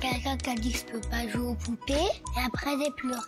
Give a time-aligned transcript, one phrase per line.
[0.00, 3.20] Quelqu'un qui a dit que je peux pas jouer aux poupées et après j'ai pleuré.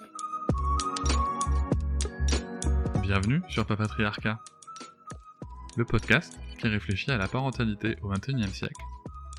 [3.01, 4.39] Bienvenue sur Papatriarcat,
[5.77, 8.83] le podcast qui réfléchit à la parentalité au XXIe siècle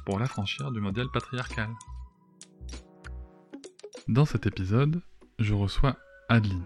[0.06, 1.70] pour l'affranchir du modèle patriarcal.
[4.08, 5.02] Dans cet épisode,
[5.38, 5.98] je reçois
[6.30, 6.66] Adeline.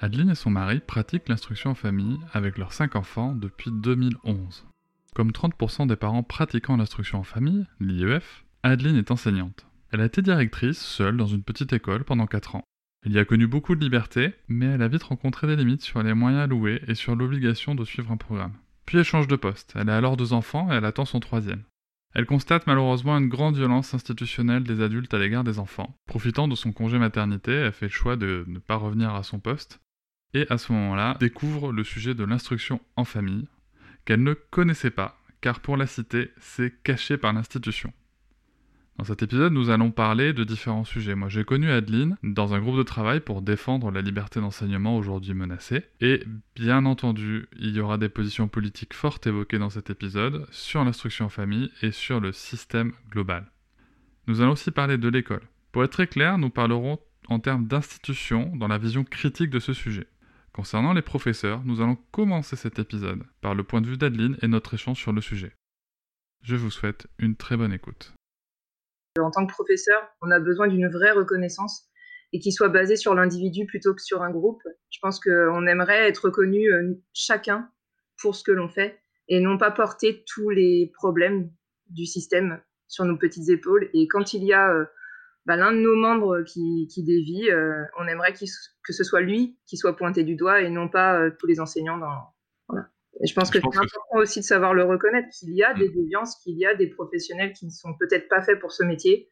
[0.00, 4.66] Adeline et son mari pratiquent l'instruction en famille avec leurs cinq enfants depuis 2011.
[5.14, 9.66] Comme 30% des parents pratiquant l'instruction en famille, l'IEF, Adeline est enseignante.
[9.90, 12.64] Elle a été directrice seule dans une petite école pendant 4 ans.
[13.06, 16.02] Elle y a connu beaucoup de liberté, mais elle a vite rencontré des limites sur
[16.02, 18.54] les moyens alloués et sur l'obligation de suivre un programme.
[18.84, 21.62] Puis elle change de poste, elle a alors deux enfants et elle attend son troisième.
[22.14, 25.94] Elle constate malheureusement une grande violence institutionnelle des adultes à l'égard des enfants.
[26.06, 29.38] Profitant de son congé maternité, elle fait le choix de ne pas revenir à son
[29.38, 29.80] poste,
[30.34, 33.46] et à ce moment-là, découvre le sujet de l'instruction en famille,
[34.04, 37.92] qu'elle ne connaissait pas, car pour la citer, c'est caché par l'institution.
[38.98, 41.14] Dans cet épisode, nous allons parler de différents sujets.
[41.14, 45.34] Moi, j'ai connu Adeline dans un groupe de travail pour défendre la liberté d'enseignement aujourd'hui
[45.34, 45.84] menacée.
[46.00, 46.24] Et
[46.56, 51.26] bien entendu, il y aura des positions politiques fortes évoquées dans cet épisode sur l'instruction
[51.26, 53.52] en famille et sur le système global.
[54.26, 55.42] Nous allons aussi parler de l'école.
[55.70, 59.74] Pour être très clair, nous parlerons en termes d'institution dans la vision critique de ce
[59.74, 60.08] sujet.
[60.52, 64.48] Concernant les professeurs, nous allons commencer cet épisode par le point de vue d'Adeline et
[64.48, 65.52] notre échange sur le sujet.
[66.42, 68.17] Je vous souhaite une très bonne écoute.
[69.18, 71.88] En tant que professeur, on a besoin d'une vraie reconnaissance
[72.32, 74.62] et qui soit basée sur l'individu plutôt que sur un groupe.
[74.90, 77.70] Je pense qu'on aimerait être reconnu euh, chacun
[78.20, 81.50] pour ce que l'on fait et non pas porter tous les problèmes
[81.90, 83.90] du système sur nos petites épaules.
[83.94, 84.84] Et quand il y a euh,
[85.46, 89.76] bah, l'un de nos membres qui, dévie, euh, on aimerait que ce soit lui qui
[89.76, 92.34] soit pointé du doigt et non pas tous les enseignants dans,
[93.20, 95.88] et je pense que c'est important aussi de savoir le reconnaître, qu'il y a des
[95.88, 95.94] mm.
[95.94, 99.28] déviances, qu'il y a des professionnels qui ne sont peut-être pas faits pour ce métier.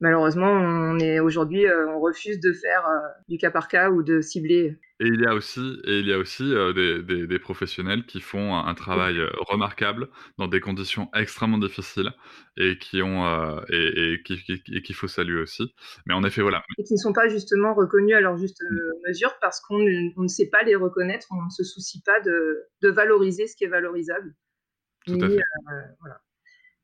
[0.00, 2.98] Malheureusement, on est aujourd'hui, euh, on refuse de faire euh,
[3.28, 6.12] du cas par cas ou de cibler et il y a aussi, et il y
[6.14, 10.08] a aussi euh, des, des, professionnels qui font un, travail remarquable
[10.38, 12.12] dans des conditions extrêmement difficiles
[12.56, 13.26] et qui ont
[13.68, 15.74] et, et qu'il faut saluer aussi.
[16.06, 16.62] Mais en effet, voilà.
[16.78, 19.08] Et qui ne sont pas justement reconnus à leur juste mmh.
[19.08, 22.88] mesure parce qu'on ne sait pas les reconnaître, on ne se soucie pas de, de
[22.88, 24.34] valoriser ce qui est valorisable.
[25.06, 25.42] Tout à fait.
[26.00, 26.20] voilà.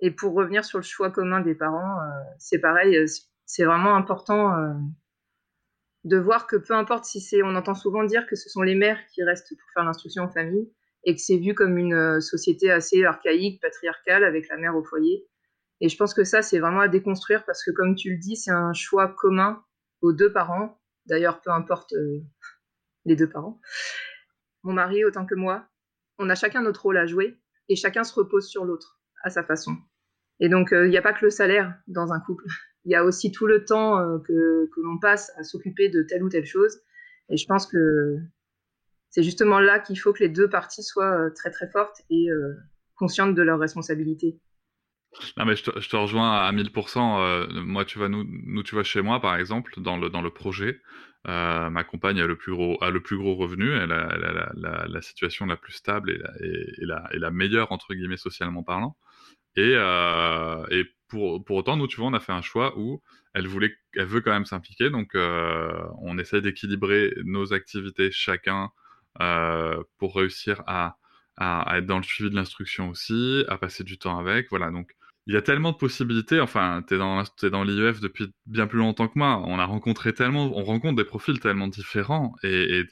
[0.02, 1.98] Et pour revenir sur le choix commun des parents,
[2.38, 3.06] c'est pareil,
[3.46, 4.52] c'est vraiment important
[6.04, 8.74] de voir que peu importe si c'est, on entend souvent dire que ce sont les
[8.74, 10.70] mères qui restent pour faire l'instruction en famille
[11.04, 14.84] et que c'est vu comme une euh, société assez archaïque, patriarcale avec la mère au
[14.84, 15.26] foyer.
[15.80, 18.36] Et je pense que ça, c'est vraiment à déconstruire parce que comme tu le dis,
[18.36, 19.64] c'est un choix commun
[20.00, 20.80] aux deux parents.
[21.06, 22.20] D'ailleurs, peu importe euh,
[23.04, 23.60] les deux parents.
[24.62, 25.66] Mon mari, autant que moi,
[26.18, 29.42] on a chacun notre rôle à jouer et chacun se repose sur l'autre à sa
[29.42, 29.76] façon.
[30.42, 32.44] Et donc, euh, il n'y a pas que le salaire dans un couple
[32.84, 36.22] il y a aussi tout le temps euh, que, l'on passe à s'occuper de telle
[36.22, 36.80] ou telle chose.
[37.28, 38.18] Et je pense que
[39.10, 42.30] c'est justement là qu'il faut que les deux parties soient euh, très très fortes et
[42.30, 42.54] euh,
[42.96, 44.38] conscientes de leurs responsabilités.
[45.36, 47.62] Non mais je te, rejoins à 1000%.
[47.64, 50.80] moi, tu vois, nous, tu vois, chez moi, par exemple, dans le, projet,
[51.26, 55.44] ma compagne a le plus gros, a le plus gros revenu, elle a, la, situation
[55.44, 58.96] la plus stable et la meilleure, entre guillemets, socialement parlant.
[59.56, 59.72] Et,
[60.70, 63.02] et pour, pour, autant, nous, tu vois, on a fait un choix où
[63.34, 68.70] elle voulait, elle veut quand même s'impliquer, donc euh, on essaie d'équilibrer nos activités chacun
[69.20, 70.96] euh, pour réussir à,
[71.38, 74.70] être dans le suivi de l'instruction aussi, à passer du temps avec, voilà.
[74.70, 74.94] Donc
[75.26, 76.40] il y a tellement de possibilités.
[76.40, 79.42] Enfin, dans es dans l'IEF depuis bien plus longtemps que moi.
[79.46, 82.84] On a rencontré tellement, on rencontre des profils tellement différents et,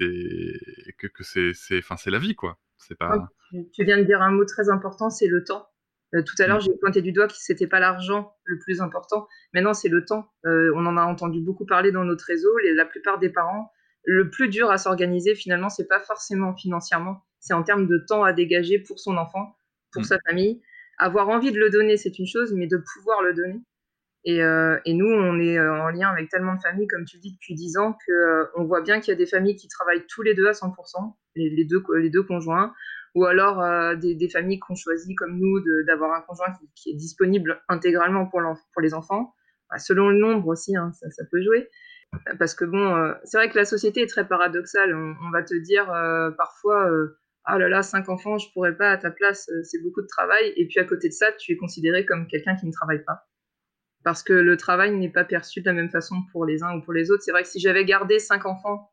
[0.98, 2.58] que, que c'est, la vie quoi.
[2.98, 3.28] Pas.
[3.72, 5.68] Tu viens de dire un mot très important, c'est le temps.
[6.14, 6.62] Euh, tout à l'heure, mm.
[6.62, 9.28] j'ai pointé du doigt que c'était pas l'argent le plus important.
[9.54, 10.30] Maintenant, c'est le temps.
[10.44, 12.50] Euh, on en a entendu beaucoup parler dans notre réseau.
[12.74, 13.70] la plupart des parents,
[14.04, 17.22] le plus dur à s'organiser, finalement, c'est pas forcément financièrement.
[17.38, 19.54] C'est en termes de temps à dégager pour son enfant,
[19.92, 20.06] pour mm.
[20.06, 20.60] sa famille.
[20.98, 23.60] Avoir envie de le donner, c'est une chose, mais de pouvoir le donner.
[24.24, 27.22] Et, euh, et nous, on est en lien avec tellement de familles, comme tu le
[27.22, 30.04] dis, depuis 10 ans, qu'on on voit bien qu'il y a des familles qui travaillent
[30.08, 32.74] tous les deux à 100%, les, les, deux, les deux conjoints
[33.14, 36.94] ou alors euh, des, familles qui ont choisi comme nous d'avoir un conjoint qui, est
[36.94, 38.40] disponible intégralement pour,
[38.72, 39.34] pour les enfants,
[39.70, 41.68] bah, selon le nombre aussi, hein, ça, peut jouer.
[42.38, 44.94] Parce que bon, c'est vrai que la société est très paradoxale.
[44.94, 45.86] On, va te dire
[46.36, 46.90] parfois,
[47.44, 50.52] ah là là, cinq enfants, je pourrais pas à ta place, c'est beaucoup de travail.
[50.56, 53.28] Et puis à côté de ça, tu es considéré comme quelqu'un qui ne travaille pas
[54.04, 56.82] parce que le travail n'est pas perçu de la même façon pour les uns ou
[56.82, 57.22] pour les autres.
[57.22, 58.90] C'est vrai que si j'avais gardé cinq enfants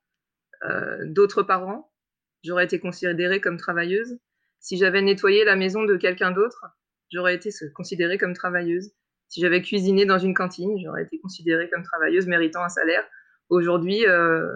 [0.66, 1.92] euh, d'autres parents,
[2.44, 4.18] j'aurais été considérée comme travailleuse.
[4.60, 6.66] Si j'avais nettoyé la maison de quelqu'un d'autre,
[7.12, 8.92] j'aurais été considérée comme travailleuse.
[9.28, 13.04] Si j'avais cuisiné dans une cantine, j'aurais été considérée comme travailleuse méritant un salaire.
[13.50, 14.52] Aujourd'hui, euh,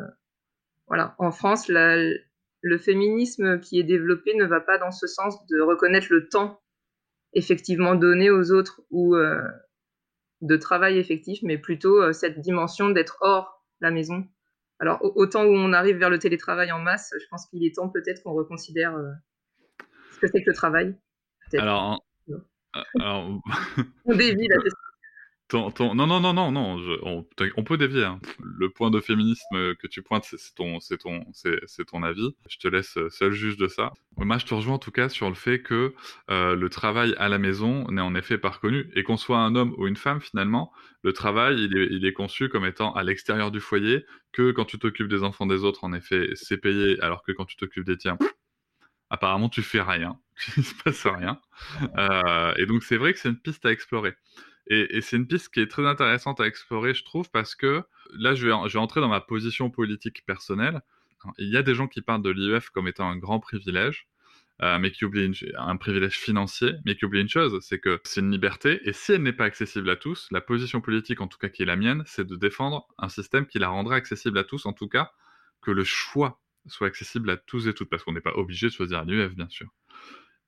[0.87, 5.59] voilà, en France, le féminisme qui est développé ne va pas dans ce sens de
[5.61, 6.61] reconnaître le temps
[7.33, 9.41] effectivement donné aux autres ou euh,
[10.41, 14.27] de travail effectif, mais plutôt euh, cette dimension d'être hors la maison.
[14.81, 17.87] Alors, autant où on arrive vers le télétravail en masse, je pense qu'il est temps
[17.87, 19.11] peut-être qu'on reconsidère euh,
[20.13, 20.95] ce que c'est que le travail.
[21.53, 22.03] Alors,
[22.99, 23.39] alors...
[24.05, 24.55] on dévie la
[25.53, 28.05] non, non, non, non, non, on, peut dévier.
[28.05, 28.19] Hein.
[28.39, 31.25] Le point de féminisme que tu pointes, c'est ton, ton,
[31.87, 32.35] ton avis.
[32.49, 33.91] Je te laisse seul juge de ça.
[34.17, 35.93] Moi, je te rejoins en tout cas sur le fait que
[36.29, 38.89] euh, le travail à la maison n'est en effet pas reconnu.
[38.95, 40.71] Et qu'on soit un homme ou une femme, finalement,
[41.03, 45.07] le travail, il est, conçu comme étant à l'extérieur du foyer, que quand tu t'occupes
[45.07, 48.17] des enfants des autres, en effet, c'est payé, alors que quand tu t'occupes des tiens,
[49.09, 50.17] apparemment, tu fais rien.
[50.57, 51.39] Il se passe rien.
[51.97, 54.13] Euh, et donc, c'est vrai que c'est une piste à explorer.
[54.73, 57.83] Et, c'est une piste qui est très intéressante à explorer, je trouve, parce que
[58.13, 60.81] là, je vais, entrer dans ma position politique personnelle.
[61.37, 64.07] Il y a des gens qui parlent de l'IEF comme étant un grand privilège,
[64.61, 68.21] euh, mais qui oublient un privilège financier, mais qui oublient une chose, c'est que c'est
[68.21, 71.37] une liberté, et si elle n'est pas accessible à tous, la position politique, en tout
[71.37, 74.45] cas qui est la mienne, c'est de défendre un système qui la rendra accessible à
[74.45, 75.11] tous, en tout cas
[75.61, 78.71] que le choix soit accessible à tous et toutes, parce qu'on n'est pas obligé de
[78.71, 79.67] choisir l'IEF, bien sûr.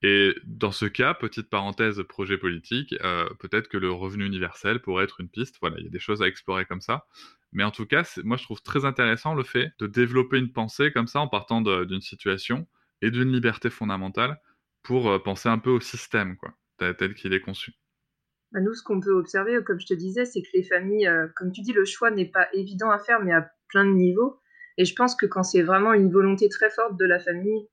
[0.06, 5.06] Et dans ce cas, petite parenthèse projet politique, euh, peut-être que le revenu universel pourrait
[5.06, 5.56] être une piste.
[5.62, 7.08] Voilà, il y a des choses à explorer comme ça.
[7.54, 10.92] Mais en tout cas, moi je trouve très intéressant le fait de développer une pensée
[10.92, 12.68] comme ça en partant d'une situation
[13.02, 14.42] et d'une liberté fondamentale
[14.82, 16.54] pour euh, penser un peu au système, quoi,
[16.98, 17.72] tel qu'il est conçu.
[18.52, 21.28] Bah, nous, ce qu'on peut observer, comme je te disais, c'est que les familles, euh,
[21.38, 24.42] comme tu dis, le choix n'est pas évident à faire, mais à plein de niveaux.
[24.78, 27.70] Et je pense que quand c'est vraiment une volonté très forte de la famille,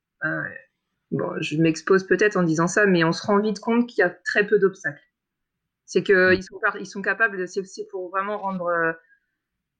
[1.11, 4.03] bon, je m'expose peut-être en disant ça, mais on se rend vite compte qu'il y
[4.03, 5.01] a très peu d'obstacles.
[5.85, 6.41] C'est qu'ils mm.
[6.41, 8.93] sont, ils sont capables, de, c'est pour vraiment rendre, euh,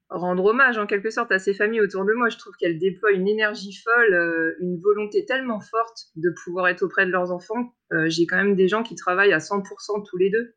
[0.09, 2.29] rendre hommage en quelque sorte à ces familles autour de moi.
[2.29, 6.83] Je trouve qu'elles déploient une énergie folle, euh, une volonté tellement forte de pouvoir être
[6.83, 7.73] auprès de leurs enfants.
[7.93, 10.53] Euh, j'ai quand même des gens qui travaillent à 100% tous les deux,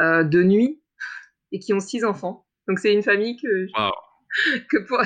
[0.00, 0.82] de nuit,
[1.52, 2.46] et qui ont six enfants.
[2.66, 3.66] Donc c'est une famille que,
[4.70, 5.00] que pour,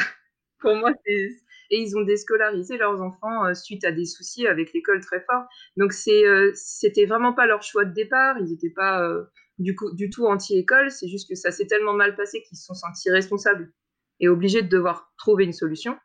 [0.58, 1.28] pour moi, c'est
[1.70, 5.44] et ils ont déscolarisé leurs enfants euh, suite à des soucis avec l'école très fort.
[5.76, 9.24] Donc c'est euh, c'était vraiment pas leur choix de départ, ils n'étaient pas euh,
[9.58, 9.74] du,
[10.10, 13.72] tout anti-école, c'est juste que ça s'est tellement mal passé qu'ils se sont sentis responsables
[14.20, 15.98] et obligés de devoir trouver une solution.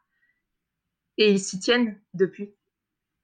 [1.18, 2.56] Et ils s'y tiennent depuis.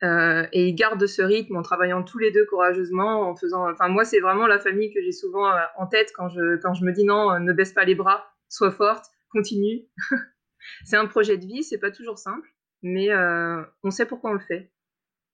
[0.04, 3.72] et ils gardent ce rythme en travaillant tous les deux courageusement, en faisant.
[3.72, 7.06] Enfin, moi, c'est vraiment la famille que j'ai souvent en tête quand je me dis
[7.06, 9.88] non, ne baisse pas les bras, sois forte, continue.
[10.84, 12.48] c'est un projet de vie, c'est pas toujours simple,
[12.82, 14.72] mais euh, on sait pourquoi on le fait.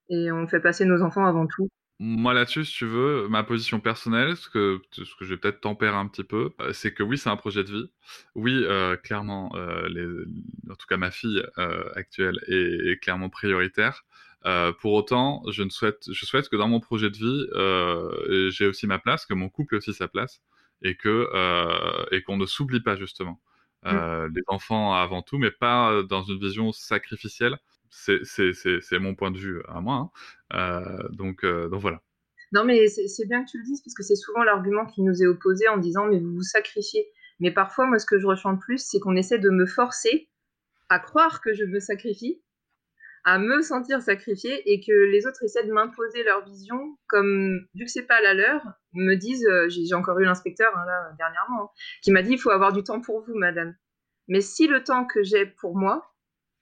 [0.09, 1.69] Et on fait passer nos enfants avant tout.
[1.99, 6.07] Moi là-dessus, si tu veux, ma position personnelle, ce que, je vais peut-être tempérer un
[6.07, 7.91] petit peu, euh, c'est que oui, c'est un projet de vie.
[8.35, 11.41] Oui, euh, clairement, en tout cas ma fille
[11.95, 14.03] actuelle est, clairement prioritaire.
[14.81, 19.33] pour autant, je, souhaite, que dans mon projet de vie, j'ai aussi ma place, que
[19.33, 20.41] mon couple ait aussi sa place,
[20.81, 23.39] et qu'on ne s'oublie pas justement.
[23.85, 23.89] Mmh.
[23.89, 27.57] Euh, les enfants avant tout, mais pas euh, dans une vision sacrificielle.
[27.89, 29.95] C'est mon point de vue à moi.
[29.95, 30.09] Hein.
[30.53, 32.01] Euh, donc, donc voilà.
[32.51, 35.21] Non, mais c'est bien que tu le dises, parce que c'est souvent l'argument qui nous
[35.21, 37.07] est opposé en disant mais vous vous sacrifiez.
[37.39, 40.29] Mais parfois, moi, ce que je ressens le plus, c'est qu'on essaie de me forcer
[40.89, 42.41] à croire que je me sacrifie
[43.25, 47.85] à me sentir sacrifiée et que les autres essaient de m'imposer leur vision, comme vu
[47.85, 48.61] que c'est pas la leur,
[48.93, 51.69] me disent, euh, j'ai encore eu l'inspecteur hein, là dernièrement, hein,
[52.01, 53.75] qui m'a dit il faut avoir du temps pour vous, madame.
[54.27, 56.13] Mais si le temps que j'ai pour moi,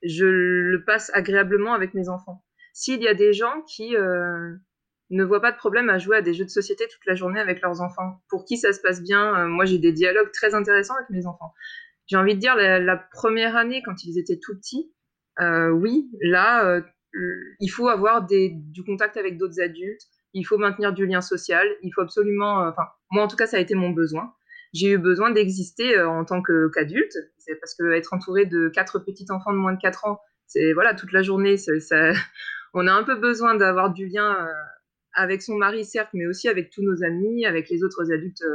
[0.03, 2.43] je le passe agréablement avec mes enfants.
[2.73, 4.55] S'il y a des gens qui euh,
[5.09, 7.39] ne voient pas de problème à jouer à des jeux de société toute la journée
[7.39, 10.53] avec leurs enfants, pour qui ça se passe bien, euh, moi j'ai des dialogues très
[10.53, 11.53] intéressants avec mes enfants.
[12.07, 14.91] J'ai envie de dire la première année quand ils étaient tout petits,
[15.41, 16.81] oui, là,
[17.15, 21.67] euh, il faut avoir du contact avec d'autres adultes, il faut maintenir du lien social,
[21.83, 24.33] il faut absolument, euh, enfin, moi en tout cas, ça a été mon besoin.
[24.73, 27.17] J'ai eu besoin d'exister en tant qu'adulte,
[27.59, 30.93] parce que être entouré de quatre petits enfants de moins de 4 ans, c'est voilà,
[30.93, 31.55] toute la journée,
[32.73, 34.47] on a un peu besoin d'avoir du lien
[35.13, 38.45] avec son mari, certes, mais aussi avec tous nos amis, avec les autres adultes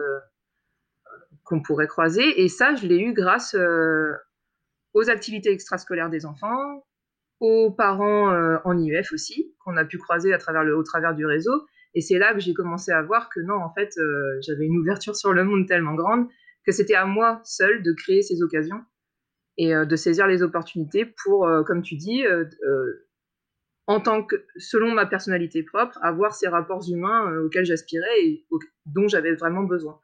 [1.44, 2.42] qu'on pourrait croiser.
[2.42, 3.54] Et ça, je l'ai eu grâce
[4.96, 6.86] aux activités extrascolaires des enfants,
[7.40, 8.32] aux parents
[8.64, 11.66] en IEF aussi, qu'on a pu croiser à travers le, au travers du réseau.
[11.94, 13.90] Et c'est là que j'ai commencé à voir que non, en fait,
[14.40, 16.28] j'avais une ouverture sur le monde tellement grande
[16.64, 18.82] que c'était à moi seule de créer ces occasions
[19.58, 22.24] et de saisir les opportunités pour, comme tu dis,
[23.86, 28.46] en tant que, selon ma personnalité propre, avoir ces rapports humains euh, auxquels j'aspirais et
[28.86, 29.98] dont j'avais vraiment besoin.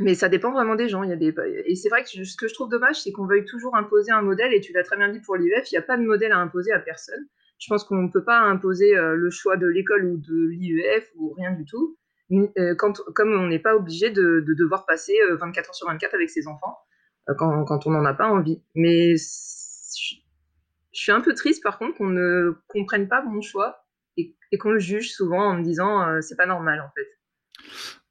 [0.00, 1.02] Mais ça dépend vraiment des gens.
[1.02, 1.34] Il y a des...
[1.66, 4.22] Et c'est vrai que ce que je trouve dommage, c'est qu'on veuille toujours imposer un
[4.22, 6.32] modèle, et tu l'as très bien dit pour l'IEF, il n'y a pas de modèle
[6.32, 7.28] à imposer à personne.
[7.58, 11.10] Je pense qu'on ne peut pas imposer euh, le choix de l'école ou de l'IEF
[11.16, 11.96] ou rien du tout,
[12.32, 16.48] euh, comme on n'est pas obligé de, devoir passer 24 heures sur 24 avec ses
[16.48, 16.76] enfants
[17.38, 18.62] quand, quand on n'en a pas envie.
[18.74, 19.14] Mais
[20.94, 23.84] je suis un peu triste par contre qu'on ne comprenne pas mon choix
[24.16, 27.08] et, qu'on le juge souvent en me disant euh, c'est pas normal en fait.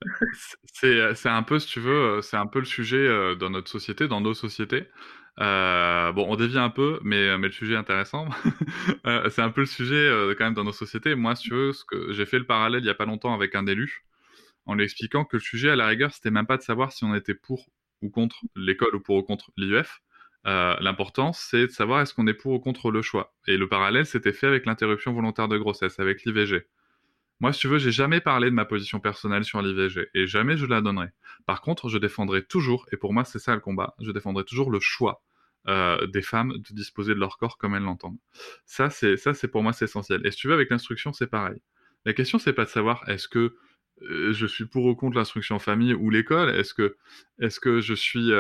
[1.15, 4.07] c'est un peu, si tu veux, c'est un peu le sujet euh, dans notre société,
[4.07, 4.87] dans nos sociétés.
[5.39, 8.27] Euh, bon, on dévie un peu, mais, le sujet est intéressant.
[9.29, 11.15] c'est un peu le sujet quand même dans nos sociétés.
[11.15, 13.55] Moi, si tu veux, que j'ai fait le parallèle il y a pas longtemps avec
[13.55, 14.05] un élu,
[14.65, 17.03] en lui expliquant que le sujet à la rigueur, c'était même pas de savoir si
[17.03, 17.69] on était pour
[18.01, 20.01] ou contre l'école ou pour ou contre l'IEF,
[20.45, 23.33] euh, l'important, c'est de savoir est-ce qu'on est pour ou contre le choix.
[23.47, 26.65] Et le parallèle s'était fait avec l'interruption volontaire de grossesse, avec l'IVG.
[27.39, 30.55] Moi, si tu veux, j'ai jamais parlé de ma position personnelle sur l'IVG, et jamais
[30.57, 31.09] je la donnerai.
[31.45, 34.71] Par contre, je défendrai toujours, et pour moi c'est ça le combat, je défendrai toujours
[34.71, 35.21] le choix
[35.67, 38.19] euh, des femmes de disposer de leur corps comme elles l'entendent.
[38.65, 40.25] Ça, c'est pour moi c'est essentiel.
[40.25, 41.61] Et si tu veux, avec l'instruction, c'est pareil.
[42.05, 43.55] La question, c'est pas de savoir est-ce que
[44.01, 46.49] euh, je suis pour ou contre l'instruction en famille ou l'école?
[46.49, 46.97] Est-ce que,
[47.39, 48.31] est-ce que je suis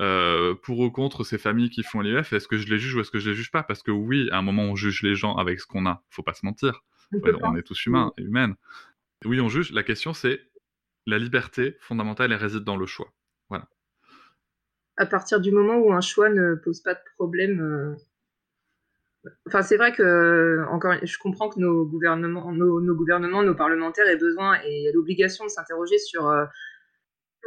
[0.00, 3.00] euh, pour ou contre ces familles qui font l'IF, est-ce que je les juge ou
[3.00, 3.62] est-ce que je les juge pas?
[3.64, 6.02] Parce que oui, à un moment, on juge les gens avec ce qu'on a.
[6.10, 6.82] Faut pas se mentir.
[7.12, 8.54] On est tous humains et humaines.
[9.24, 9.72] Oui, on juge.
[9.72, 10.40] La question, c'est
[11.06, 13.12] la liberté fondamentale, elle réside dans le choix.
[13.48, 13.66] Voilà.
[14.96, 17.60] À partir du moment où un choix ne pose pas de problème.
[17.60, 24.06] Euh, enfin, c'est vrai que encore, je comprends que nos gouvernements, nos, gouvernements, nos parlementaires
[24.06, 26.44] aient besoin et l'obligation de s'interroger sur euh,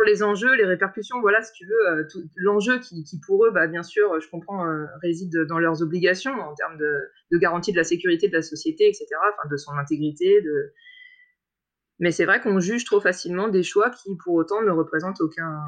[0.03, 2.03] les enjeux, les répercussions, voilà, si tu veux, euh,
[2.35, 6.53] l'enjeu qui, pour eux, bah, bien sûr, je comprends, euh, réside dans leurs obligations en
[6.53, 10.43] termes de, garantie de la sécurité de la société, etc., enfin, de son intégrité.
[11.99, 15.59] Mais c'est vrai qu'on juge trop facilement des choix qui, pour autant, ne représentent aucun,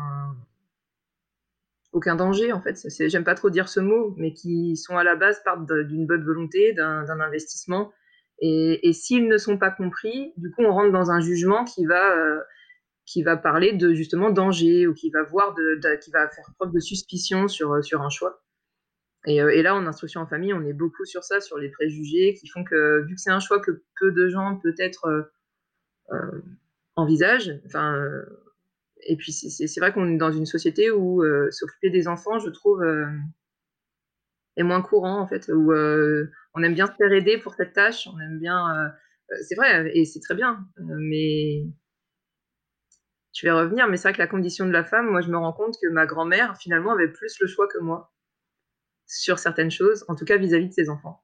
[1.91, 2.77] aucun danger, en fait.
[3.07, 6.23] J'aime pas trop dire ce mot, mais qui sont à la base partent d'une bonne
[6.23, 7.93] volonté, d'un investissement.
[8.39, 12.17] Et, s'ils ne sont pas compris, du coup, on rentre dans un jugement qui va...
[12.17, 12.41] Euh,
[13.05, 16.71] qui va parler de justement danger ou qui va voir de, qui va faire preuve
[16.71, 18.43] de suspicion sur, euh, sur un choix.
[19.25, 21.69] Et, euh, et, là, en instruction en famille, on est beaucoup sur ça, sur les
[21.69, 25.31] préjugés qui font que, vu que c'est un choix que peu de gens peut-être
[26.11, 26.41] euh
[26.95, 27.99] envisagent, enfin,
[29.07, 32.83] et puis c'est vrai qu'on est dans une société où s'occuper des enfants, je trouve,
[34.57, 38.07] est moins courant en fait, où on aime bien se faire aider pour cette tâche,
[38.13, 38.93] on aime bien,
[39.41, 41.65] c'est vrai, et c'est très bien, mais
[43.33, 45.37] je vais revenir, mais c'est vrai que la condition de la femme, moi, je me
[45.37, 48.13] rends compte que ma grand-mère, finalement, avait plus le choix que moi
[49.07, 51.23] sur certaines choses, en tout cas vis-à-vis de ses enfants.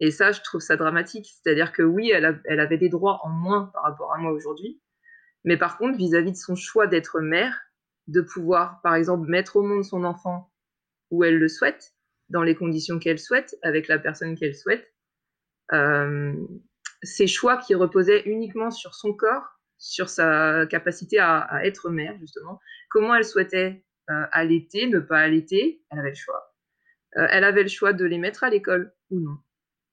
[0.00, 1.26] Et ça, je trouve ça dramatique.
[1.26, 4.80] C'est-à-dire que oui, elle, avait des droits en moins par rapport à moi aujourd'hui,
[5.44, 7.58] mais par contre, vis-à-vis de son choix d'être mère,
[8.08, 10.52] de pouvoir, par exemple, mettre au monde son enfant
[11.10, 11.94] où elle le souhaite,
[12.28, 14.92] dans les conditions qu'elle souhaite, avec la personne qu'elle souhaite,
[15.72, 16.34] euh,
[17.02, 22.60] ces choix qui reposaient uniquement sur son corps sur sa capacité à, être mère, justement.
[22.88, 26.54] Comment elle souhaitait euh, allaiter, ne pas allaiter, elle avait le choix.
[27.16, 29.38] Euh, elle avait le choix de les mettre à l'école ou non.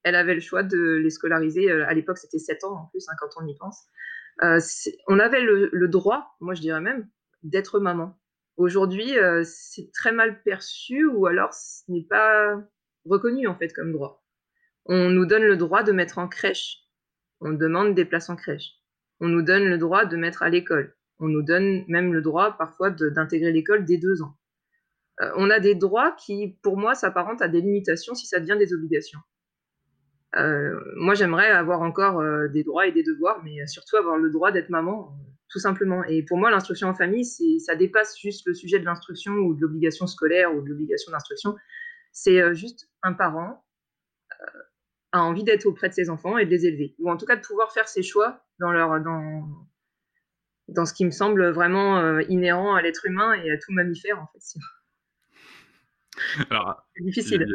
[0.04, 1.70] Elle avait le choix de les scolariser.
[1.70, 3.88] Euh, à l'époque, c'était 7 ans en plus, hein, quand on y pense.
[5.08, 7.08] on avait le, droit, moi je dirais même,
[7.42, 8.16] d'être maman.
[8.56, 12.62] Aujourd'hui, c'est très mal perçu ou alors ce n'est pas
[13.04, 14.24] reconnu en fait comme droit.
[14.86, 16.78] On nous donne le droit de mettre en crèche.
[17.40, 18.79] On demande des places en crèche
[19.20, 20.94] on nous donne le droit de mettre à l'école.
[21.18, 24.34] On nous donne même le droit parfois d'intégrer l'école dès deux ans.
[25.20, 28.56] Euh, on a des droits qui, pour moi, s'apparentent à des limitations si ça devient
[28.58, 29.20] des obligations.
[30.36, 34.30] Euh, moi, j'aimerais avoir encore euh, des droits et des devoirs, mais surtout avoir le
[34.30, 35.12] droit d'être maman,
[35.50, 36.04] tout simplement.
[36.04, 39.60] Et pour moi, l'instruction en famille, ça dépasse juste le sujet de l'instruction ou de
[39.60, 41.56] l'obligation scolaire ou de l'obligation d'instruction.
[42.12, 43.62] C'est juste un parent
[45.12, 47.36] a envie d'être auprès de ses enfants et de les élever, ou en tout cas
[47.36, 49.48] de pouvoir faire ses choix dans leur dans
[50.68, 54.20] dans ce qui me semble vraiment euh, inhérent à l'être humain et à tout mammifère
[54.20, 54.58] en fait.
[56.50, 57.46] Alors, difficile.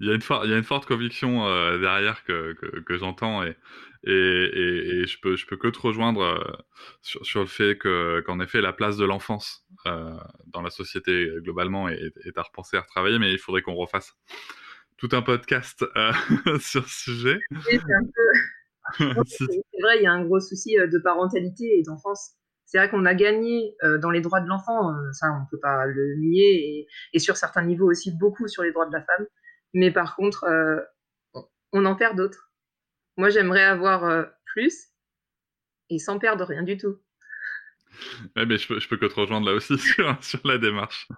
[0.00, 2.98] il y, a une il y a une forte conviction euh, derrière que, que, que
[2.98, 3.56] j'entends et,
[4.04, 6.52] et, et, et, je peux je peux que te rejoindre euh,
[7.02, 11.88] sur, sur, le fait que qu'en effet la place de l'enfance dans la société globalement
[11.88, 14.16] est, est, à repenser à retravailler mais il faudrait qu'on refasse
[15.02, 16.12] tout un podcast euh,
[16.60, 17.40] sur ce sujet.
[18.98, 22.36] c'est vrai il y a un gros souci de parentalité et d'enfance
[22.72, 25.60] c'est vrai qu'on a gagné euh, dans les droits de l'enfant, euh, ça on peut
[25.60, 29.02] pas le nier, et, et, sur certains niveaux aussi beaucoup sur les droits de la
[29.02, 29.26] femme.
[29.74, 30.80] Mais par contre, euh,
[31.72, 32.50] on en perd d'autres.
[33.18, 34.88] Moi, j'aimerais avoir euh, plus
[35.90, 36.96] et sans perdre rien du tout.
[38.36, 41.08] Ouais, mais je peux, je peux que te rejoindre là aussi sur, sur la démarche.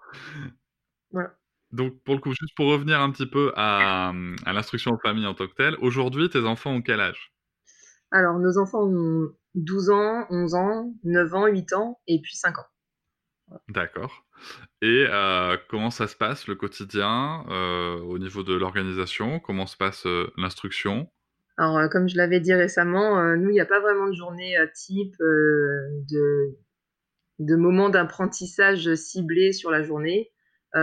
[1.13, 1.39] Voilà.
[1.75, 4.13] Donc, pour le coup, juste pour revenir un petit peu à,
[4.47, 7.33] à l'instruction en famille en tant que telle, aujourd'hui, tes enfants ont quel âge?
[8.13, 12.59] Alors, nos enfants ont 12 ans, 11 ans, 9 ans, 8 ans et puis 5
[12.59, 12.67] ans.
[13.69, 14.25] D'accord.
[14.83, 19.41] Et euh, comment ça se passe le quotidien euh, au niveau de l'organisation?
[19.41, 21.11] Comment se passe euh, l'instruction?
[21.57, 25.17] Alors, comme je l'avais dit récemment, nous, il n'y a pas vraiment de journée type
[25.19, 26.57] de,
[27.41, 30.34] de moment d'apprentissage ciblé sur la journée.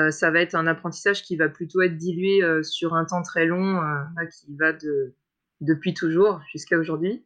[0.10, 3.82] Ça va être un apprentissage qui va plutôt être dilué sur un temps très long,
[4.32, 5.16] qui va de,
[5.60, 7.26] depuis toujours jusqu'à aujourd'hui.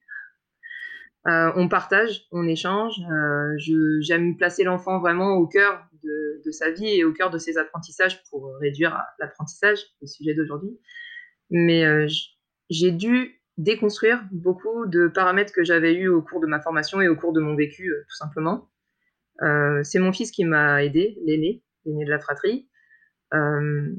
[1.27, 2.99] Euh, on partage, on échange.
[3.11, 3.55] Euh,
[4.01, 8.21] J'aime placer l'enfant vraiment au cœur de, sa vie et au cœur de ses apprentissages
[8.29, 10.79] pour réduire l'apprentissage, le sujet d'aujourd'hui.
[11.49, 12.07] Mais euh,
[12.69, 17.07] j'ai dû déconstruire beaucoup de paramètres que j'avais eus au cours de ma formation et
[17.07, 18.69] au cours de mon vécu, euh, tout simplement.
[19.41, 22.69] Euh, C'est mon fils qui m'a aidé, l'aîné, l'aîné de la fratrie,
[23.33, 23.93] euh,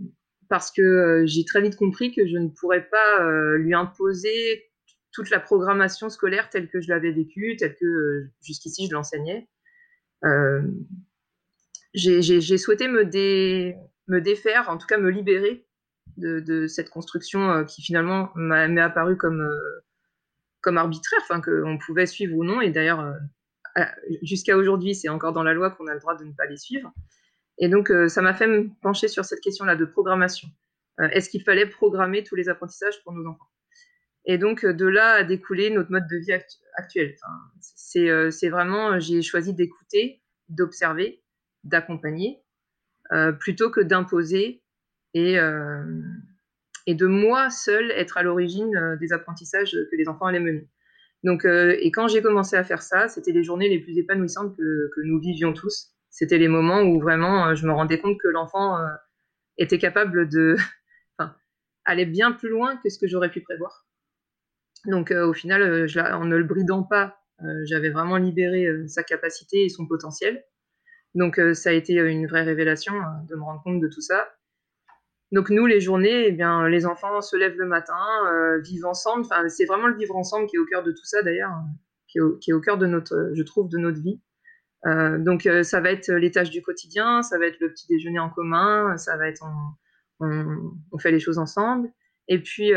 [0.49, 4.67] parce que j'ai très vite compris que je ne pourrais pas lui imposer
[5.17, 9.49] toute la programmation scolaire telle que je l'avais vécue, telle que euh, jusqu'ici je l'enseignais.
[10.25, 10.61] Euh,
[11.95, 13.77] j'ai souhaité me, dé,
[14.09, 15.67] me défaire, en tout cas me libérer
[16.19, 22.37] de, cette construction euh, qui finalement m'est apparue comme, euh, arbitraire, enfin qu'on pouvait suivre
[22.37, 22.61] ou non.
[22.61, 23.85] Et d'ailleurs, euh,
[24.23, 26.59] jusqu'à aujourd'hui, c'est encore dans la loi qu'on a le droit de ne pas les
[26.59, 26.93] suivre.
[27.59, 30.49] Et donc, euh, ça m'a fait me pencher sur cette question-là de programmation.
[30.99, 33.51] Est-ce qu'il fallait programmer tous les apprentissages pour nos enfants?
[34.27, 37.17] Et donc, euh, de là a découlé notre mode de vie actu actuel.
[37.61, 41.23] C'est euh, vraiment, euh, j'ai choisi d'écouter, d'observer,
[41.65, 42.43] d'accompagner,
[43.13, 44.63] euh, plutôt que d'imposer
[45.15, 45.85] et, euh,
[46.89, 50.69] de moi seule être à l'origine des apprentissages que les enfants allaient mener.
[51.25, 54.57] Donc, euh, et quand j'ai commencé à faire ça, c'était les journées les plus épanouissantes
[54.57, 55.96] que nous vivions tous.
[56.17, 58.75] C'était les moments où vraiment je me rendais compte que l'enfant
[59.59, 60.57] était capable de,
[61.85, 63.87] aller bien plus loin que ce que j'aurais pu prévoir.
[64.87, 69.03] Donc euh, au final, euh, en ne le bridant pas, euh, j'avais vraiment libéré sa
[69.03, 70.43] capacité et son potentiel.
[71.15, 72.95] Donc ça a été une vraie révélation
[73.29, 74.27] de me rendre compte de tout ça.
[75.33, 79.27] Donc nous, les journées, eh bien, les enfants se lèvent le matin, euh, vivent ensemble.
[79.27, 81.53] Enfin, c'est vraiment le vivre ensemble qui est au cœur de tout ça d'ailleurs,
[82.09, 84.21] qui, qui, est au cœur de notre, je trouve, de notre vie.
[84.85, 87.87] Euh, donc euh, ça va être les tâches du quotidien, ça va être le petit
[87.89, 89.43] déjeuner en commun, ça va être
[90.21, 91.91] on, on, on fait les choses ensemble.
[92.29, 92.73] Et puis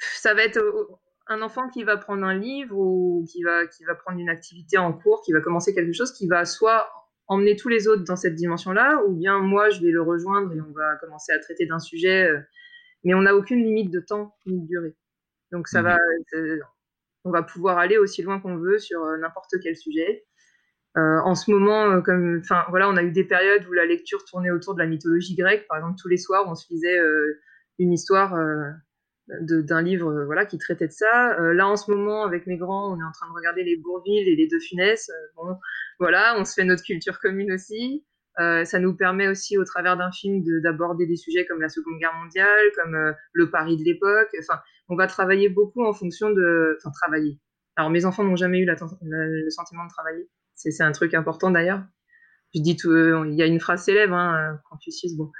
[0.00, 0.86] ça va être euh,
[1.28, 4.78] un enfant qui va prendre un livre ou qui va, qui va prendre une activité
[4.78, 6.90] en cours, qui va commencer quelque chose, qui va soit
[7.28, 10.60] emmener tous les autres dans cette dimension-là, ou bien moi, je vais le rejoindre et
[10.60, 12.40] on va commencer à traiter d'un sujet, euh,
[13.04, 14.96] mais on n'a aucune limite de temps ni de durée.
[15.52, 15.84] Donc ça mmh.
[15.84, 15.98] va,
[17.24, 20.24] on va pouvoir aller aussi loin qu'on veut sur euh, n'importe quel sujet.
[20.96, 24.24] Euh, en ce moment, comme, enfin voilà, on a eu des périodes où la lecture
[24.24, 25.66] tournait autour de la mythologie grecque.
[25.68, 27.40] Par exemple, tous les soirs, on se lisait euh,
[27.78, 28.34] une histoire
[29.40, 31.38] d'un livre euh, voilà qui traitait de ça.
[31.38, 33.76] Euh, là en ce moment avec mes grands, on est en train de regarder les
[33.76, 35.08] Bourville et les Deux Funès.
[35.08, 35.56] Euh, bon,
[35.98, 38.04] voilà, on se fait notre culture commune aussi.
[38.38, 41.68] Euh, ça nous permet aussi au travers d'un film d'aborder de, des sujets comme la
[41.68, 44.30] Seconde Guerre mondiale, comme euh, le Paris de l'époque.
[44.40, 47.38] Enfin, on va travailler beaucoup en fonction de, enfin travailler.
[47.76, 50.28] Alors mes enfants n'ont jamais eu le sentiment de travailler.
[50.54, 51.82] C'est un truc important d'ailleurs.
[52.54, 55.16] Je dis tout, il y a une phrase célèbre, hein, Confucius.
[55.16, 55.30] Bon,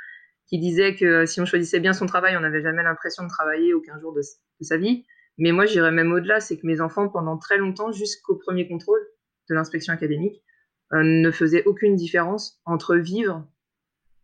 [0.51, 3.73] qui disait que si on choisissait bien son travail, on n'avait jamais l'impression de travailler
[3.73, 4.21] aucun jour de,
[4.61, 5.07] sa vie.
[5.39, 9.01] Mais moi, j'irais même au-delà, c'est que mes enfants, pendant très longtemps, jusqu'au premier contrôle
[9.49, 10.43] de l'inspection académique,
[10.93, 13.49] euh, ne faisaient aucune différence entre vivre,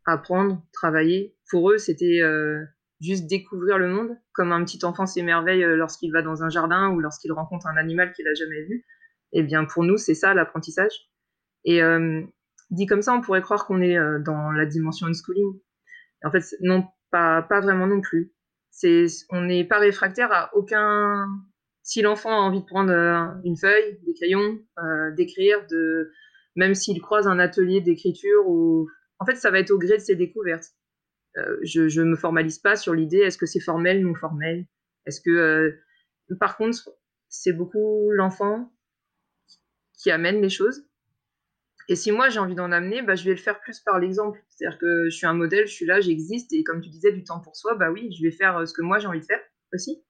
[0.05, 1.37] apprendre, travailler.
[1.49, 2.65] Pour eux, c'était euh,
[3.00, 6.90] juste découvrir le monde, comme un petit enfant s'émerveille euh, lorsqu'il va dans un jardin
[6.90, 8.85] ou lorsqu'il rencontre un animal qu'il n'a jamais vu.
[9.32, 11.11] Eh bien, pour nous, c'est ça l'apprentissage.
[11.64, 12.22] Et euh,
[12.70, 15.61] dit comme ça, on pourrait croire qu'on est euh, dans la dimension unschooling,
[16.24, 18.32] en fait, non, pas, pas vraiment non plus.
[18.70, 21.26] C'est, on n'est pas réfractaire à aucun.
[21.82, 22.92] Si l'enfant a envie de prendre
[23.44, 24.59] une feuille, des crayons,
[25.16, 26.11] d'écrire, de
[26.56, 30.02] même s'il croise un atelier d'écriture ou, en fait, ça va être au gré de
[30.02, 30.72] ses découvertes.
[31.62, 34.66] Je, je me formalise pas sur l'idée est-ce que c'est formel, non formel?
[35.07, 35.79] Est-ce que,
[36.40, 36.90] par contre,
[37.29, 38.72] c'est beaucoup l'enfant
[39.96, 40.87] qui amène les choses.
[41.88, 44.42] Et si moi j'ai envie d'en amener, bah, je vais le faire plus par l'exemple.
[44.49, 47.22] C'est-à-dire que je suis un modèle, je suis là, j'existe, et comme tu disais, du
[47.25, 49.40] temps pour soi, bah oui, je vais faire ce que moi j'ai envie de faire
[49.72, 50.03] aussi.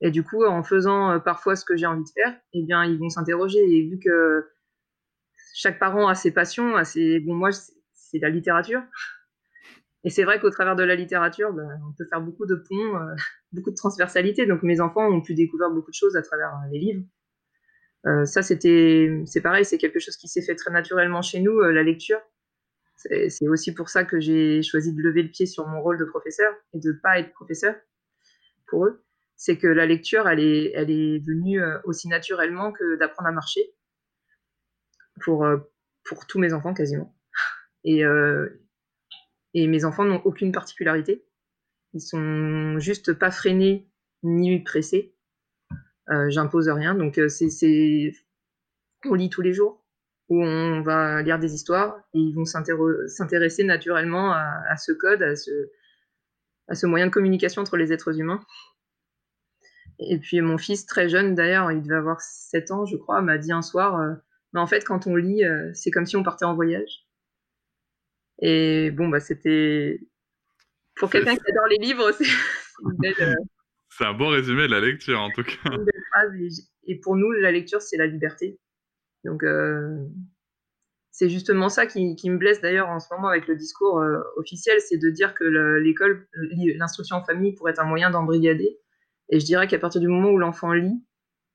[0.00, 2.98] Et du coup, en faisant parfois ce que j'ai envie de faire, eh bien, ils
[2.98, 3.60] vont s'interroger.
[3.60, 4.50] Et vu que
[5.54, 7.20] chaque parent a ses passions, a ses...
[7.20, 8.82] bon, moi, c'est la littérature.
[10.04, 12.96] Et c'est vrai qu'au travers de la littérature, bah, on peut faire beaucoup de ponts,
[12.96, 13.14] euh,
[13.52, 14.46] beaucoup de transversalité.
[14.46, 17.04] Donc mes enfants ont pu découvrir beaucoup de choses à travers euh, les livres.
[18.06, 21.60] Euh, ça, c'était, c'est pareil, c'est quelque chose qui s'est fait très naturellement chez nous,
[21.60, 22.20] la lecture.
[22.96, 26.04] C'est aussi pour ça que j'ai choisi de lever le pied sur mon rôle de
[26.04, 27.74] professeur et de pas être professeur
[28.68, 29.04] pour eux.
[29.34, 33.60] C'est que la lecture, elle est, elle est venue aussi naturellement que d'apprendre à marcher
[35.20, 35.44] pour,
[36.04, 37.12] pour tous mes enfants quasiment.
[37.82, 38.04] Et,
[39.54, 41.24] et mes enfants n'ont aucune particularité.
[41.94, 43.88] Ils sont juste pas freinés
[44.22, 45.14] ni pressés.
[46.10, 46.94] Euh, J'impose rien.
[46.94, 48.12] Donc, euh, c'est,
[49.04, 49.84] on lit tous les jours
[50.28, 55.34] où on va lire des histoires et ils vont s'intéresser naturellement à, ce code, à
[55.36, 58.40] ce, moyen de communication entre les êtres humains.
[59.98, 63.36] Et puis mon fils, très jeune d'ailleurs, il devait avoir 7 ans, je crois, m'a
[63.36, 64.14] dit un soir, euh,
[64.54, 67.06] en fait, quand on lit, euh, c'est comme si on partait en voyage.
[68.40, 70.00] Et bon, bah, c'était.
[70.96, 72.24] Pour quelqu'un qui adore les livres, c'est
[72.84, 73.14] une belle.
[73.20, 73.34] Euh,
[73.90, 75.70] c'est un bon résumé de la lecture, en tout cas.
[75.70, 76.70] Une belle phrase.
[76.84, 78.58] Et pour nous, la lecture, c'est la liberté.
[79.24, 79.96] Donc, euh,
[81.10, 84.18] c'est justement ça qui, qui me blesse d'ailleurs en ce moment avec le discours euh,
[84.36, 85.44] officiel c'est de dire que
[85.78, 88.78] l'école, l'instruction en famille pourrait être un moyen d'embrigader.
[89.28, 91.04] Et je dirais qu'à partir du moment où l'enfant lit,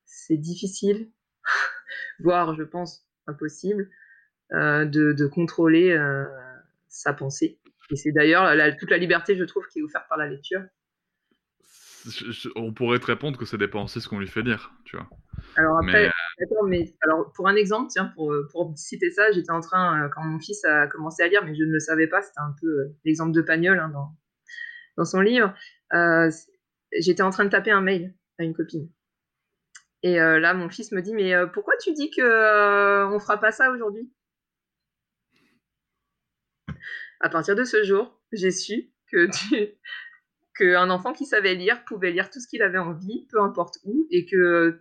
[0.05, 1.11] c'est difficile,
[2.19, 3.89] voire, je pense, impossible,
[4.51, 5.93] de, de, contrôler
[6.97, 7.59] sa pensée.
[7.91, 10.61] Et c'est d'ailleurs toute la liberté, je trouve, qui est offerte par la lecture.
[12.55, 15.07] on pourrait te répondre que c'est des pensées ce qu'on lui fait lire, tu vois.
[15.55, 16.45] Alors après, mais...
[16.67, 20.23] mais alors pour un exemple, tiens, pour, pour citer ça, j'étais en train, euh, quand
[20.23, 22.67] mon fils a commencé à lire, mais je ne le savais pas, c'était un peu
[22.67, 24.15] euh, l'exemple de Pagnol hein, dans,
[24.97, 25.53] dans son livre,
[25.93, 26.31] euh,
[26.99, 28.89] j'étais en train de taper un mail à une copine.
[30.03, 33.71] Et là, mon fils me dit, mais pourquoi tu dis que on fera pas ça
[33.71, 34.09] aujourd'hui?
[37.19, 39.27] À partir de ce jour, j'ai su que
[40.57, 44.07] qu'un enfant qui savait lire pouvait lire tout ce qu'il avait envie, peu importe où,
[44.09, 44.79] et que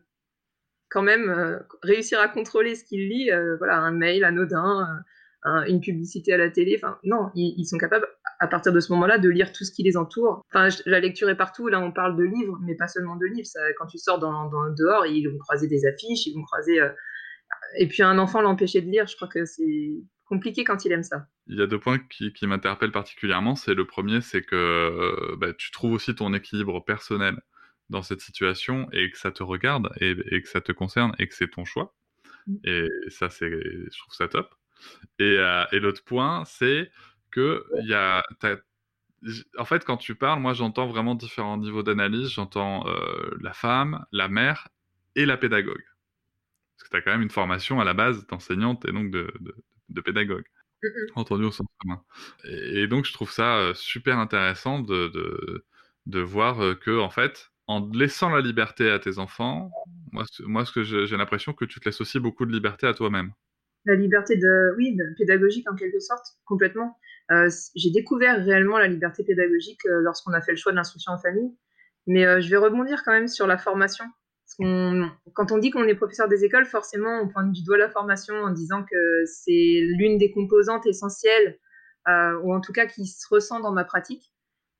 [0.88, 5.02] quand même euh, réussir à contrôler ce qu'il lit, euh, voilà, un mail anodin,
[5.46, 8.06] euh, une publicité à la télé, enfin non, ils, sont capables
[8.40, 10.42] à partir de ce moment-là de lire tout ce qui les entoure.
[10.52, 11.68] Enfin, la lecture est partout.
[11.68, 13.46] Là, on parle de livres, mais pas seulement de livres.
[13.46, 16.80] Ça, quand tu sors dans, dans, dehors, ils vont croiser des affiches, ils vont croiser.
[17.78, 21.02] Et puis un enfant l'empêcher de lire, je crois que c'est compliqué quand il aime
[21.02, 21.26] ça.
[21.46, 23.54] Il y a deux points qui, m'interpellent particulièrement.
[23.54, 27.40] C'est le premier, c'est que euh, bah, tu trouves aussi ton équilibre personnel
[27.88, 31.34] dans cette situation et que ça te regarde et, que ça te concerne et que
[31.34, 31.94] c'est ton choix.
[32.46, 32.56] Mm.
[32.64, 34.54] Et ça, c'est, je trouve ça top.
[35.18, 36.90] Et, euh, et l'autre point, c'est
[37.30, 38.24] que il y a,
[39.58, 42.28] en fait, quand tu parles, moi, j'entends vraiment différents niveaux d'analyse.
[42.28, 44.68] J'entends euh, la femme, la mère
[45.14, 45.84] et la pédagogue.
[46.76, 49.32] Parce que tu as quand même une formation à la base d'enseignante et donc de,
[49.40, 49.54] de
[50.00, 50.44] pédagogue.
[51.14, 52.02] Entendu au sens commun.
[52.44, 55.64] Et, donc, je trouve ça euh, super intéressant de, de,
[56.06, 59.70] de voir euh, que, en fait, en laissant la liberté à tes enfants,
[60.12, 62.94] moi, moi ce que j'ai l'impression que tu te laisses aussi beaucoup de liberté à
[62.94, 63.32] toi-même.
[63.86, 66.98] La liberté de, oui, de, pédagogique en quelque sorte, complètement.
[67.32, 71.18] Euh, j'ai découvert réellement la liberté pédagogique lorsqu'on a fait le choix de l'instruction en
[71.18, 71.56] famille.
[72.06, 74.04] Mais je vais rebondir quand même sur la formation
[74.58, 78.34] quand on dit qu'on est professeur des écoles, forcément, on pointe du doigt la formation
[78.34, 81.58] en disant que c'est l'une des composantes essentielles,
[82.08, 84.32] euh, ou en tout cas qui se ressent dans ma pratique.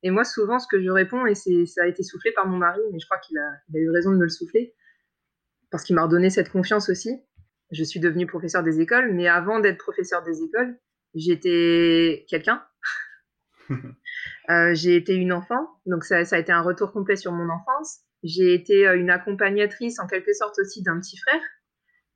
[0.03, 2.79] Et moi, souvent, ce que je réponds, et ça a été soufflé par mon mari,
[2.91, 4.73] mais je crois qu'il a, a, eu raison de me le souffler,
[5.71, 7.21] parce qu'il m'a redonné cette confiance aussi.
[7.71, 10.79] Je suis devenue professeur des écoles, mais avant d'être professeur des écoles,
[11.13, 12.63] j'étais quelqu'un.
[14.49, 17.49] euh, j'ai été une enfant, donc ça, ça a été un retour complet sur mon
[17.49, 18.06] enfance.
[18.27, 21.41] J'ai été euh, une accompagnatrice en quelque sorte aussi d'un petit frère.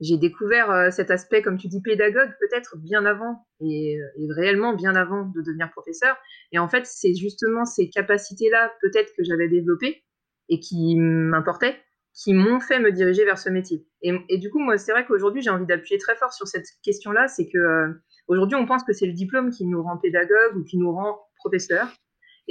[0.01, 4.73] J'ai découvert euh, cet aspect, comme tu dis, pédagogue peut-être bien avant et, euh, réellement
[4.75, 6.17] bien avant de devenir professeur.
[6.51, 10.03] Et en fait, c'est justement ces capacités-là peut-être que j'avais développées
[10.49, 11.79] et qui m'importaient,
[12.13, 13.87] qui m'ont fait me diriger vers ce métier.
[14.01, 17.29] Et, du coup, moi, c'est vrai qu'aujourd'hui, j'ai envie d'appuyer très fort sur cette question-là,
[17.29, 17.93] c'est que
[18.27, 21.21] aujourd'hui, on pense que c'est le diplôme qui nous rend pédagogue ou qui nous rend
[21.37, 21.87] professeur.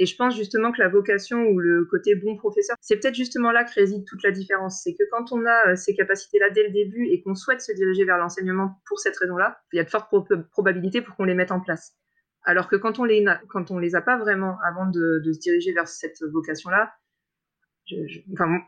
[0.01, 3.51] Et je pense justement que la vocation ou le côté bon professeur, c'est peut-être justement
[3.51, 4.81] là que réside toute la différence.
[4.83, 7.71] C'est que quand on a euh, ces capacités-là dès le début et qu'on souhaite se
[7.71, 10.11] diriger vers l'enseignement pour cette raison-là, il y a de fortes
[10.49, 11.93] probabilités pour qu'on les mette en place.
[12.41, 13.23] Alors que quand on les,
[13.79, 16.91] les a pas vraiment avant de, se diriger vers cette vocation-là,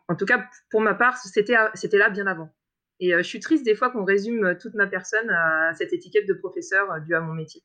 [0.07, 2.53] en tout cas, pour ma part, c'était, là bien avant.
[2.99, 6.27] Et euh, je suis triste des fois qu'on résume toute ma personne à cette étiquette
[6.27, 7.63] de professeur euh, due à mon métier.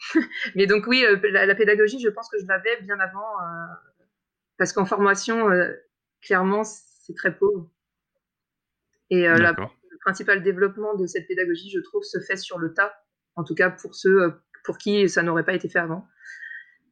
[0.54, 3.26] Mais donc oui, euh, la, pédagogie, je pense que je l'avais bien avant,
[4.56, 5.48] parce qu'en formation,
[6.22, 7.70] clairement, c'est très pauvre.
[9.10, 12.94] Et le principal développement de cette pédagogie, je trouve, se fait sur le tas,
[13.36, 14.34] en tout cas pour ceux
[14.64, 16.06] pour qui ça n'aurait pas été fait avant,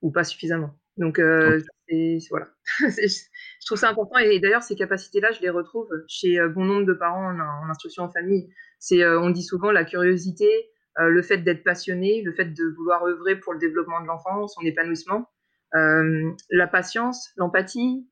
[0.03, 0.79] ou pas suffisamment.
[0.97, 2.47] Donc voilà,
[2.81, 4.19] je trouve ça important.
[4.19, 8.11] Et, d'ailleurs, ces capacités-là, je les retrouve chez bon nombre de parents en, instruction en
[8.11, 8.49] famille.
[8.79, 13.37] C'est, on dit souvent la curiosité, le fait d'être passionné, le fait de vouloir œuvrer
[13.37, 15.28] pour le développement de l'enfant, son épanouissement,
[15.72, 18.09] la patience, l'empathie,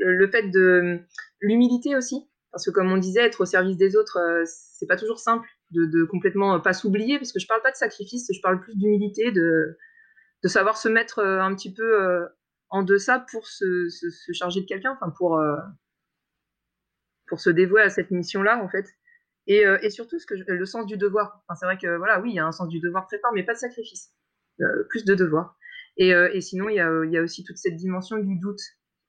[0.00, 1.00] le fait de
[1.40, 2.28] l'humilité aussi.
[2.52, 6.04] Parce que comme on disait, être au service des autres, c'est pas toujours simple de,
[6.04, 9.76] complètement pas s'oublier, parce que je parle pas de sacrifice, je parle plus d'humilité, de,
[10.44, 12.26] savoir se mettre un petit peu
[12.68, 13.88] en deçà pour se,
[14.32, 15.42] charger de quelqu'un, enfin pour,
[17.26, 18.86] pour se dévouer à cette mission-là, en fait.
[19.46, 21.42] Et, surtout, le sens du devoir.
[21.58, 23.42] c'est vrai que, voilà, oui, il y a un sens du devoir très fort, mais
[23.42, 24.12] pas de sacrifice.
[24.88, 25.56] plus de devoir.
[25.96, 28.60] Et, sinon, il y, a, aussi toute cette dimension du doute.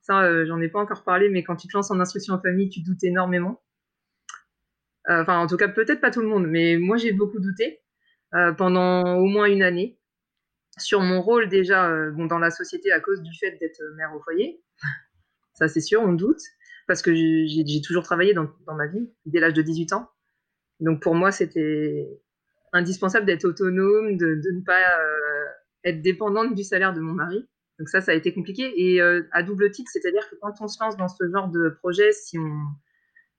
[0.02, 2.42] Ça, euh, j'en ai pas encore parlé, mais quand tu te lances en instruction en
[2.42, 3.64] famille, tu doutes énormément.
[5.10, 7.82] Euh, enfin, en tout cas, peut-être pas tout le monde, mais moi, j'ai beaucoup douté
[8.34, 9.98] euh, pendant au moins une année
[10.78, 14.62] sur mon rôle déjà dans la société à cause du fait d'être mère au foyer.
[15.54, 16.42] Ça, c'est sûr, on doute,
[16.88, 20.10] parce que j'ai toujours travaillé dans, dans, ma vie dès l'âge de 18 ans.
[20.80, 22.08] Donc, pour moi, c'était
[22.74, 24.82] indispensable d'être autonome, de, de, ne pas
[25.84, 27.48] être dépendante du salaire de mon mari.
[27.80, 28.72] Donc ça, ça a été compliqué.
[28.76, 31.70] Et euh, à double titre, c'est-à-dire que quand on se lance dans ce genre de
[31.70, 32.62] projet, si on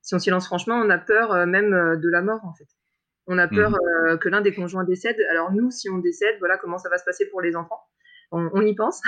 [0.03, 2.53] si on s'y lance franchement, on a peur euh, même euh, de la mort en
[2.55, 2.68] fait.
[3.27, 4.18] On a peur mmh.
[4.18, 5.16] que l'un des conjoints décède.
[5.31, 7.81] Alors nous, si on décède, voilà comment ça va se passer pour les enfants.
[8.33, 9.01] On, y pense.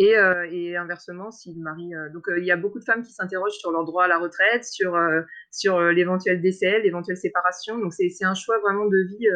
[0.00, 0.14] Et,
[0.52, 1.90] et, inversement, si le mari.
[2.12, 4.64] donc il y a beaucoup de femmes qui s'interrogent sur leur droit à la retraite,
[4.64, 4.96] sur
[5.50, 7.76] sur l'éventuel décès, l'éventuelle séparation.
[7.78, 9.28] Donc c'est un choix vraiment de vie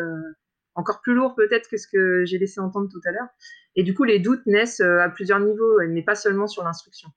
[0.75, 3.29] encore plus lourd peut-être que ce que j'ai laissé entendre tout à l'heure.
[3.77, 7.09] Et du coup, les doutes naissent euh, à plusieurs niveaux, mais pas seulement sur l'instruction.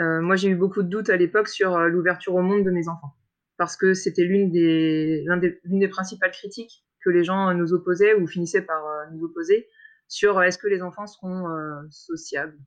[0.00, 2.70] Euh, moi, j'ai eu beaucoup de doutes à l'époque sur euh, l'ouverture au monde de
[2.70, 3.14] mes enfants,
[3.56, 5.24] parce que c'était l'une des,
[5.64, 8.82] l'une des, principales critiques que les gens nous opposaient ou finissaient par
[9.12, 9.68] nous opposer
[10.12, 11.44] sur est-ce que les enfants seront
[11.90, 12.58] sociables,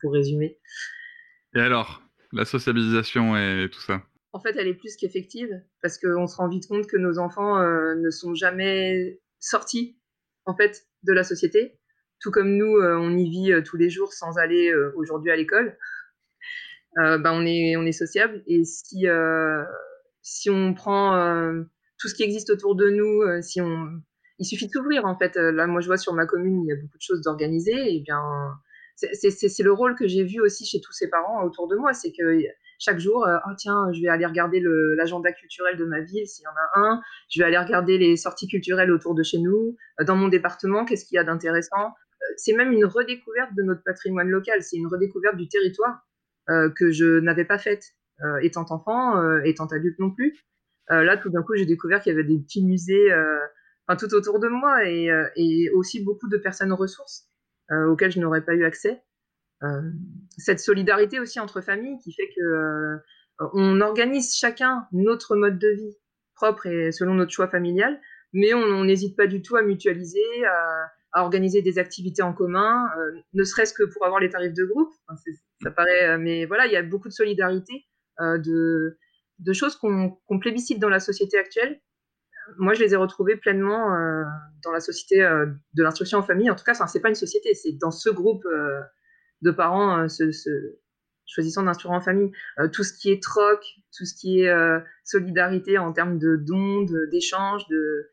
[0.00, 0.58] pour résumer.
[1.54, 4.02] Et alors, la sociabilisation et tout ça?
[4.32, 5.50] En fait, elle est plus qu'effective,
[5.82, 9.98] parce qu'on se rend vite compte que nos enfants ne sont jamais sortis
[10.46, 11.78] en fait de la société
[12.24, 15.30] tout comme nous, euh, on y vit euh, tous les jours sans aller euh, aujourd'hui
[15.30, 15.76] à l'école.
[16.96, 19.06] Ben, on est on est sociable et si
[20.22, 21.10] si on prend
[21.98, 24.00] tout ce qui existe autour de nous, si on
[24.38, 25.36] il suffit de s'ouvrir en fait.
[25.36, 27.94] Là, moi, je vois sur ma commune, il y a beaucoup de choses d'organiser.
[27.94, 28.20] Et bien,
[28.96, 31.92] c'est le rôle que j'ai vu aussi chez tous ces parents autour de moi.
[31.92, 32.40] C'est que
[32.78, 34.60] chaque jour, oh tiens, je vais aller regarder
[34.96, 37.02] l'agenda culturel de ma ville s'il y en a un.
[37.30, 39.76] Je vais aller regarder les sorties culturelles autour de chez nous.
[40.00, 41.92] Dans mon département, qu'est-ce qu'il y a d'intéressant
[42.36, 46.06] c'est même une redécouverte de notre patrimoine local, c'est une redécouverte du territoire
[46.50, 47.84] euh, que je n'avais pas faite
[48.22, 50.36] euh, étant enfant, euh, étant adulte non plus.
[50.88, 53.10] là, tout d'un coup, j'ai découvert qu'il y avait des petits musées
[53.98, 57.28] tout autour de moi et, aussi beaucoup de personnes ressources
[57.88, 59.02] auxquelles je n'aurais pas eu accès.
[60.38, 62.98] cette solidarité aussi entre familles qui fait que
[63.52, 65.96] on organise chacun notre mode de vie
[66.34, 68.00] propre et selon notre choix familial,
[68.32, 72.90] mais on n'hésite pas du tout à mutualiser, à, à organiser des activités en commun,
[72.98, 74.92] euh, ne serait-ce que pour avoir les tarifs de groupe.
[75.62, 77.86] ça paraît, euh, mais voilà, il y a beaucoup de solidarité,
[78.20, 78.98] euh, de,
[79.38, 81.80] de, choses qu'on plébiscite dans la société actuelle.
[82.58, 83.88] Moi, je les ai retrouvées pleinement
[84.62, 86.50] dans la société de l'instruction en famille.
[86.50, 88.46] En tout cas, c'est pas une société, c'est dans ce groupe
[89.42, 90.06] de parents
[91.26, 92.32] choisissant d'instruire en famille.
[92.72, 93.64] tout ce qui est troc,
[93.96, 98.10] tout ce qui est solidarité en termes de dons, d'échanges, de,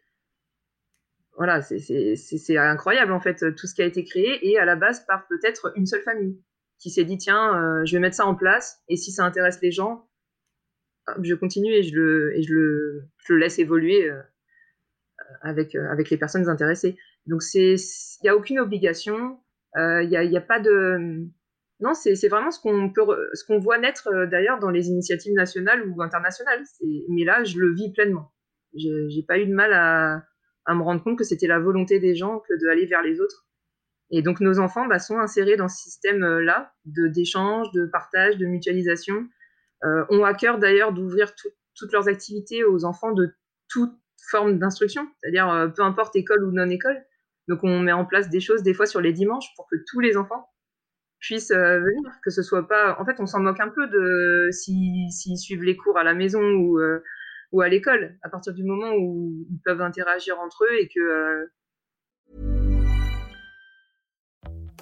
[1.38, 5.06] voilà, c'est incroyable en fait tout ce qui a été créé et à la base
[5.06, 6.39] par peut-être une seule famille
[6.78, 9.62] qui s'est dit tiens, euh, je vais mettre ça en place et si ça intéresse
[9.62, 10.08] les gens,
[11.21, 14.21] je continue et je le, laisse évoluer euh,
[15.41, 16.97] avec, euh, avec les personnes intéressées.
[17.27, 17.77] Donc il
[18.23, 19.39] n'y a aucune obligation,
[19.75, 21.27] il n'y a, y a, pas de
[21.81, 26.63] non, c'est vraiment ce qu'on voit naître d'ailleurs dans les initiatives nationales ou internationales.
[27.09, 28.31] Mais là, je le vis pleinement.
[28.75, 30.23] J'ai pas eu de mal à,
[30.73, 33.47] me rendre compte que c'était la volonté des gens que d'aller vers les autres.
[34.11, 39.27] Et donc nos enfants bah, sont insérés dans ce système-là d'échange, de partage, de mutualisation.
[39.84, 41.34] Euh, ont à cœur d'ailleurs d'ouvrir
[41.76, 43.34] toutes leurs activités aux enfants de
[43.67, 43.94] toute
[44.30, 47.04] forme d'instruction, c'est-à-dire euh, peu importe école ou non école.
[47.48, 50.00] Donc on met en place des choses des fois sur les dimanches pour que tous
[50.00, 50.48] les enfants
[51.20, 52.98] puissent venir, que ce soit pas.
[53.00, 56.13] En fait, on s'en moque un peu de s'ils si, suivent les cours à la
[56.13, 56.80] maison ou
[57.52, 61.52] ou à l'école, à partir du moment où ils peuvent interagir entre eux et que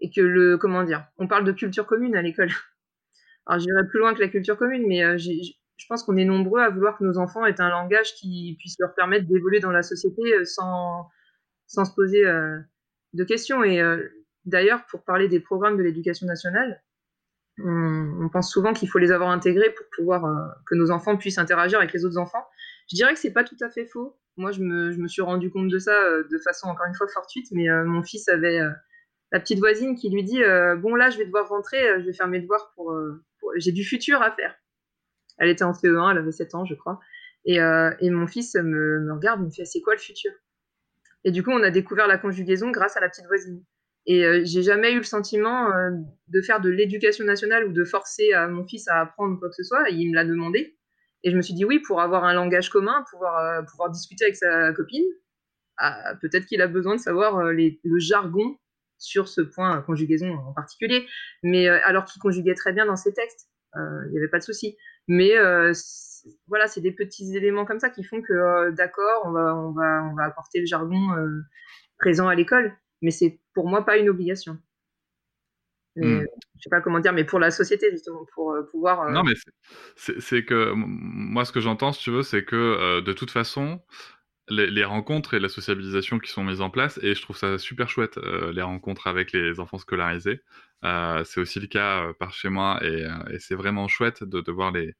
[0.00, 2.50] Et que le, comment dire, on parle de culture commune à l'école.
[3.46, 6.60] Alors j'irai plus loin que la culture commune, mais euh, je pense qu'on est nombreux
[6.60, 9.82] à vouloir que nos enfants aient un langage qui puisse leur permettre d'évoluer dans la
[9.82, 11.08] société euh, sans,
[11.66, 12.58] sans se poser euh,
[13.12, 13.62] de questions.
[13.62, 13.80] Et
[14.44, 16.82] d'ailleurs, pour parler des programmes de l'éducation nationale,
[17.58, 21.78] on, pense souvent qu'il faut les avoir intégrés pour pouvoir que nos enfants puissent interagir
[21.78, 22.44] avec les autres enfants.
[22.90, 24.18] Je dirais que c'est pas tout à fait faux.
[24.36, 25.94] Moi, je me, je me, suis rendu compte de ça
[26.30, 28.60] de façon encore une fois fortuite, mais mon fils avait
[29.32, 30.40] la petite voisine qui lui dit
[30.78, 32.94] Bon, là, je vais devoir rentrer, je vais faire mes devoirs pour.
[33.40, 33.52] pour...
[33.56, 34.54] J'ai du futur à faire.
[35.38, 37.00] Elle était en CE1, elle avait 7 ans, je crois.
[37.44, 40.32] Et, euh, et mon fils me, regarde, il me fait C'est quoi le futur?
[41.24, 43.62] Et du coup, on a découvert la conjugaison grâce à la petite voisine.
[44.06, 45.90] Et euh, j'ai jamais eu le sentiment euh,
[46.28, 49.64] de faire de l'éducation nationale ou de forcer mon fils à apprendre quoi que ce
[49.64, 49.88] soit.
[49.90, 50.76] il me l'a demandé.
[51.24, 54.24] Et je me suis dit oui, pour avoir un langage commun, pouvoir, euh, pouvoir discuter
[54.24, 55.04] avec sa copine,
[55.78, 58.56] ah, peut-être qu'il a besoin de savoir euh, le jargon
[58.98, 61.06] sur ce point conjugaison en particulier.
[61.42, 64.76] Mais alors qu'il conjuguait très bien dans ses textes, il n'y avait pas de souci.
[65.08, 65.72] Mais euh,
[66.48, 69.72] voilà, c'est des petits éléments comme ça qui font que, euh, d'accord, on va, on,
[69.72, 71.42] va, on va apporter le jargon euh,
[71.98, 74.58] présent à l'école, mais c'est pour moi pas une obligation.
[75.94, 76.26] Mais, hmm.
[76.56, 79.10] Je sais pas comment dire, mais pour la société, justement, pour pouvoir.
[79.10, 79.32] Non, mais
[79.96, 83.80] c'est que moi, ce que j'entends, si tu veux, c'est que de toute façon,
[84.48, 87.58] les, les, rencontres et la sociabilisation qui sont mises en place, et je trouve ça
[87.58, 88.18] super chouette,
[88.52, 90.42] les rencontres avec les enfants scolarisés.
[90.84, 94.52] Euh, c'est aussi le cas par chez moi, et, et c'est vraiment chouette de, de
[94.52, 94.94] voir les,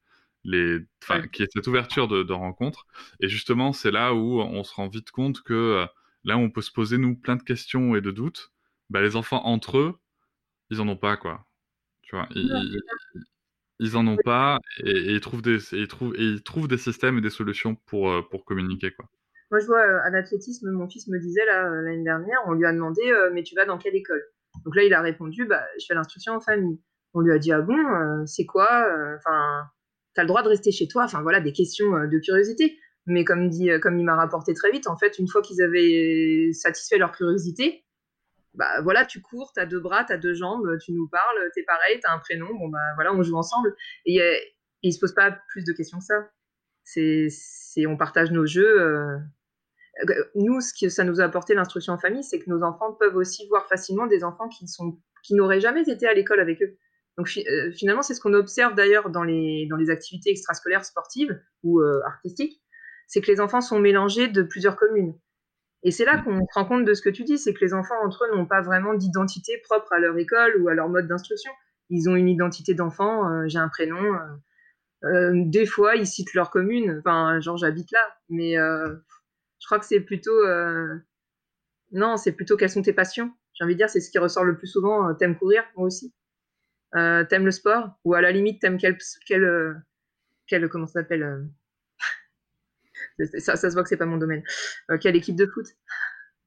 [0.45, 2.87] les, enfin, qui est cette ouverture de, de rencontres.
[3.21, 5.87] Et justement, c'est là où on se rend vite compte que
[6.25, 8.53] là où on peut se poser nous plein de questions et de doutes,
[8.91, 9.99] bah, les enfants entre eux,
[10.71, 11.47] ils en ont pas quoi.
[12.03, 12.81] Tu vois, ils,
[13.81, 16.69] ils, en ont pas et, et, ils trouvent des, et ils trouvent, et ils trouvent
[16.69, 19.09] des systèmes et des solutions pour, pour communiquer quoi.
[19.51, 22.73] Moi, je vois à l'athlétisme, mon fils me disait là l'année dernière, on lui a
[22.73, 24.23] demandé, mais tu vas dans quelle école?
[24.65, 26.81] Donc là, il a répondu, bah, je fais l'instruction en famille.
[27.15, 28.69] On lui a dit, ah bon, euh, c'est quoi
[29.17, 29.65] Enfin,
[30.15, 31.05] tu as le droit de rester chez toi?
[31.05, 32.79] Enfin voilà, des questions de curiosité.
[33.07, 36.51] Mais comme dit, comme il m'a rapporté très vite, en fait, une fois qu'ils avaient
[36.53, 37.85] satisfait leur curiosité,
[38.55, 41.39] bah voilà, tu cours, tu as deux bras, tu as deux jambes, tu nous parles,
[41.55, 43.77] tu es pareil, tu as un prénom, bon bah voilà, on joue ensemble.
[44.07, 46.31] Et, et ils se posent pas plus de questions que ça.
[46.85, 48.81] C'est, on partage nos jeux.
[48.81, 49.19] Euh, euh,
[50.35, 53.17] nous, ce que ça nous a apporté l'instruction en famille, c'est que nos enfants peuvent
[53.17, 56.77] aussi voir facilement des enfants qui sont qui n'auraient jamais été à l'école avec eux.
[57.17, 61.41] Donc euh, finalement, c'est ce qu'on observe d'ailleurs dans les dans les activités extrascolaires sportives
[61.63, 62.63] ou euh, artistiques,
[63.07, 65.15] c'est que les enfants sont mélangés de plusieurs communes.
[65.83, 67.73] Et c'est là qu'on se rend compte de ce que tu dis, c'est que les
[67.73, 71.07] enfants entre eux n'ont pas vraiment d'identité propre à leur école ou à leur mode
[71.07, 71.53] d'instruction.
[71.91, 74.19] Ils ont une identité d'enfant, j'ai un prénom.
[75.05, 76.97] des fois, ils citent leur commune.
[76.99, 78.57] Enfin, genre j'habite là, mais
[79.67, 80.45] je crois que c'est plutôt.
[80.45, 80.97] Euh...
[81.91, 83.35] Non, c'est plutôt quelles sont tes passions.
[83.55, 85.09] J'ai envie de dire, c'est ce qui ressort le plus souvent.
[85.09, 86.15] Euh, t'aimes courir, moi aussi.
[86.95, 89.83] Euh, t'aimes le sport Ou à la limite, t'aimes quel, quel,
[90.47, 90.69] quel.
[90.69, 91.49] Comment ça s'appelle
[93.39, 94.45] ça, ça, se voit que c'est pas mon domaine.
[95.01, 95.67] quelle équipe de foot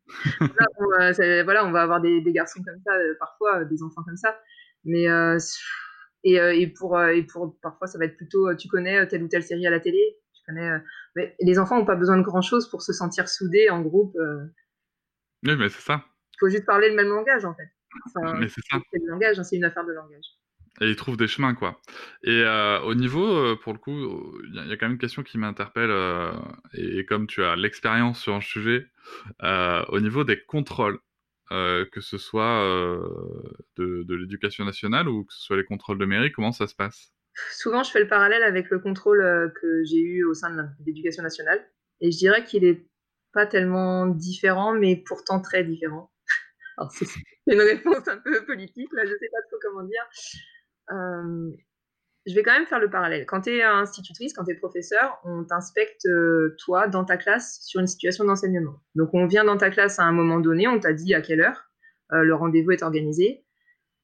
[0.40, 4.18] voilà, on, voilà, on va avoir des, des garçons comme ça, parfois, des enfants comme
[4.18, 4.40] ça.
[4.86, 5.08] Mais.
[6.24, 9.42] Et, et, pour, et pour parfois ça va être plutôt tu connais telle ou telle
[9.42, 10.18] série à la télé
[10.50, 10.82] connais
[11.16, 14.16] mais les enfants n'ont pas besoin de grand-chose pour se sentir soudés en groupe.
[14.18, 14.46] Euh.
[15.44, 16.04] Oui, mais c'est ça.
[16.34, 17.70] Il faut juste parler le même langage, en fait.
[18.40, 18.80] mais c'est ça.
[18.92, 20.26] C'est le langage, hein, c'est une affaire de langage.
[20.82, 21.82] Et ils trouvent des chemins, quoi.
[22.24, 25.24] Et euh, au niveau, euh, pour le coup, il y, a quand même une question
[25.24, 26.32] qui m'interpelle, euh,
[26.74, 28.88] et, et, comme tu as l'expérience sur un sujet,
[29.44, 31.00] euh, au niveau des contrôles,
[31.52, 32.64] euh, que ce soit
[33.76, 36.76] de, de l'éducation nationale ou que ce soit les contrôles de mairie, comment ça se
[36.76, 37.12] passe?
[37.52, 40.64] Souvent, je fais le parallèle avec le contrôle euh, que j'ai eu au sein de
[40.86, 41.64] l'éducation nationale.
[42.02, 42.86] Et je dirais qu'il est
[43.34, 46.12] pas tellement différent, mais pourtant très différent.
[46.92, 47.06] C'est
[47.48, 50.08] une réponse un peu politique, là, je sais pas trop comment dire.
[50.92, 51.52] Euh,
[52.26, 53.26] je vais quand même faire le parallèle.
[53.26, 57.60] Quand tu es institutrice, quand tu es professeur, on t'inspecte, euh, toi, dans ta classe,
[57.64, 58.80] sur une situation d'enseignement.
[58.96, 61.42] Donc, on vient dans ta classe à un moment donné, on t'a dit à quelle
[61.42, 61.66] heure
[62.12, 63.46] le rendez-vous est organisé.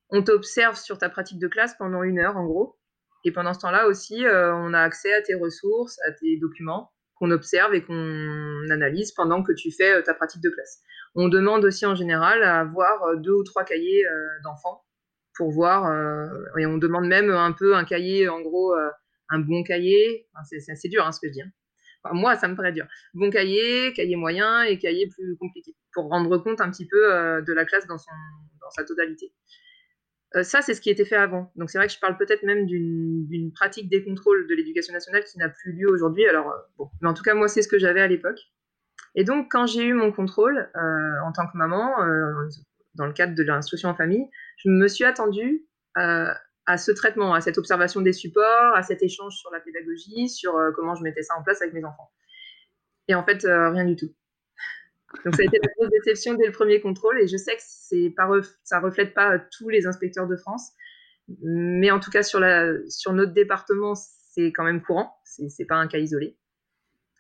[0.10, 2.78] On t'observe sur ta pratique de classe pendant une heure, en gros.
[3.26, 6.92] Et pendant ce temps-là aussi, euh, on a accès à tes ressources, à tes documents
[7.16, 10.80] qu'on observe et qu'on analyse pendant que tu fais ta pratique de classe.
[11.16, 14.06] On demande aussi en général à avoir deux ou trois cahiers
[14.44, 14.86] d'enfants
[15.36, 15.86] pour voir.
[15.86, 18.90] Euh, et on demande même un peu un cahier, en gros, euh,
[19.30, 20.28] un bon cahier.
[20.44, 21.42] c'est assez dur hein, ce que je dis.
[21.42, 21.52] Hein.
[22.14, 22.88] moi, ça me paraît dur.
[23.14, 27.42] Bon cahier, cahier moyen et cahier plus compliqué, pour rendre compte un petit peu euh,
[27.42, 29.34] de la classe dans sa totalité.
[30.44, 31.52] Ça, c'est ce qui était fait avant.
[31.56, 35.24] Donc, c'est vrai que je parle peut-être même d'une pratique des contrôles de l'éducation nationale
[35.24, 36.28] qui n'a plus lieu aujourd'hui.
[36.28, 36.90] Alors, bon.
[37.02, 38.40] Mais en tout cas, moi, c'est ce que j'avais à l'époque.
[39.16, 41.96] Et donc, quand j'ai eu mon contrôle en tant que maman,
[42.96, 44.28] dans le cadre de l'instruction en famille,
[44.58, 45.66] je me suis attendue
[45.98, 46.34] euh,
[46.66, 50.56] à ce traitement, à cette observation des supports, à cet échange sur la pédagogie, sur
[50.56, 52.10] euh, comment je mettais ça en place avec mes enfants.
[53.08, 54.12] Et en fait, euh, rien du tout.
[55.24, 57.62] Donc ça a été la grosse déception dès le premier contrôle, et je sais que
[57.64, 58.30] c'est pas
[58.64, 60.72] ça reflète pas tous les inspecteurs de France,
[61.42, 65.76] mais en tout cas sur, la, sur notre département, c'est quand même courant, c'est pas
[65.76, 66.38] un cas isolé.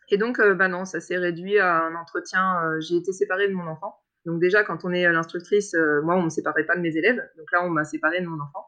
[0.09, 2.79] Et donc, bah non, ça s'est réduit à un entretien.
[2.79, 6.23] J'ai été séparée de mon enfant donc déjà, quand on est l'instructrice, euh, moi, on
[6.23, 7.21] me séparait pas de mes élèves.
[7.37, 8.65] Donc là, on m'a séparé de mon enfant,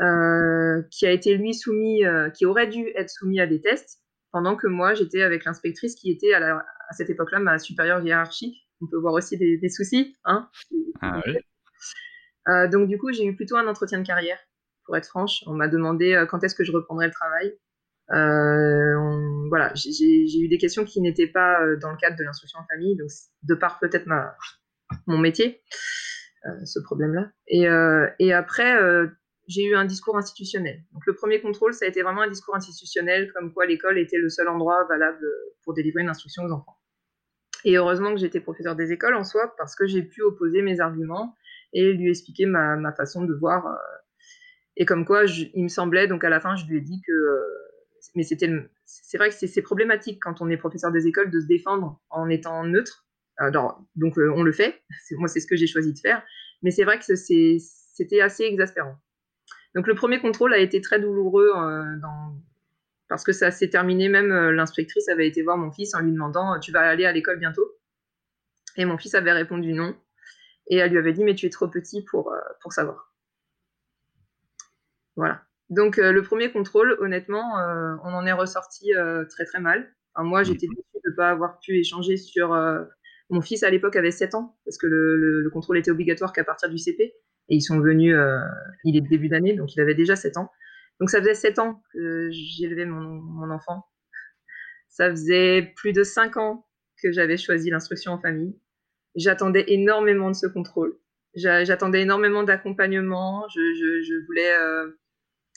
[0.00, 4.00] euh, qui a été lui soumis, euh, qui aurait dû être soumis à des tests,
[4.30, 8.68] pendant que moi, j'étais avec l'inspectrice qui était à, cette époque-là ma supérieure hiérarchique.
[8.80, 10.16] On peut voir aussi des, soucis.
[10.24, 10.48] Hein
[11.00, 14.38] ah donc du coup, j'ai eu plutôt un entretien de carrière,
[14.84, 15.44] pour être franche.
[15.46, 17.56] On m'a demandé quand est-ce que je reprendrais le travail.
[18.10, 22.58] Euh, voilà, j'ai eu des questions qui n'étaient pas euh, dans le cadre de l'instruction
[22.58, 23.08] en famille, donc
[23.42, 24.06] de par peut-être
[25.06, 25.62] mon métier,
[26.46, 27.30] euh, ce problème-là.
[27.46, 27.66] Et,
[28.18, 28.76] et, après,
[29.48, 30.82] j'ai eu un discours institutionnel.
[30.92, 34.18] Donc le premier contrôle, ça a été vraiment un discours institutionnel, comme quoi l'école était
[34.18, 35.26] le seul endroit valable
[35.64, 36.76] pour délivrer une instruction aux enfants.
[37.64, 40.80] Et heureusement que j'étais professeur des écoles en soi, parce que j'ai pu opposer mes
[40.80, 41.36] arguments
[41.72, 43.78] et lui expliquer ma, façon de voir.
[44.76, 47.12] et comme quoi, il me semblait, donc à la fin, je lui ai dit que
[48.14, 48.50] mais c'était,
[48.84, 52.28] c'est vrai que c'est problématique quand on est professeur des écoles de se défendre en
[52.28, 53.06] étant neutre.
[53.96, 54.82] donc euh, on le fait.
[55.12, 56.22] Moi, c'est ce que j'ai choisi de faire.
[56.62, 58.96] Mais c'est vrai que c'était assez exaspérant.
[59.74, 61.84] Donc le premier contrôle a été très douloureux euh,
[63.12, 64.08] parce que ça s'est terminé.
[64.08, 67.12] Même euh, l'inspectrice avait été voir mon fils en lui demandant "Tu vas aller à
[67.12, 67.66] l'école bientôt?
[68.76, 69.94] Et mon fils avait répondu non.
[70.68, 73.12] Et elle lui avait dit "Mais tu es trop petit pour pour savoir."
[75.16, 75.42] Voilà.
[75.70, 79.90] Donc euh, le premier contrôle, honnêtement, euh, on en est ressorti euh, très très mal.
[80.18, 82.50] moi, j'étais déçue de ne pas avoir pu échanger sur...
[83.30, 86.68] mon fils à l'époque avait 7 ans, parce que le, contrôle était obligatoire qu'à partir
[86.68, 87.14] du CP.
[87.48, 88.14] Et ils sont venus,
[88.84, 90.50] il est début d'année, donc il avait déjà 7 ans.
[91.02, 93.84] Donc ça faisait 7 ans que j'élevais mon, enfant.
[94.88, 96.68] Ça faisait plus de 5 ans
[97.02, 98.56] que j'avais choisi l'instruction en famille.
[99.16, 100.96] J'attendais énormément de ce contrôle.
[101.34, 103.48] J'attendais énormément d'accompagnement.
[103.48, 104.54] Je, voulais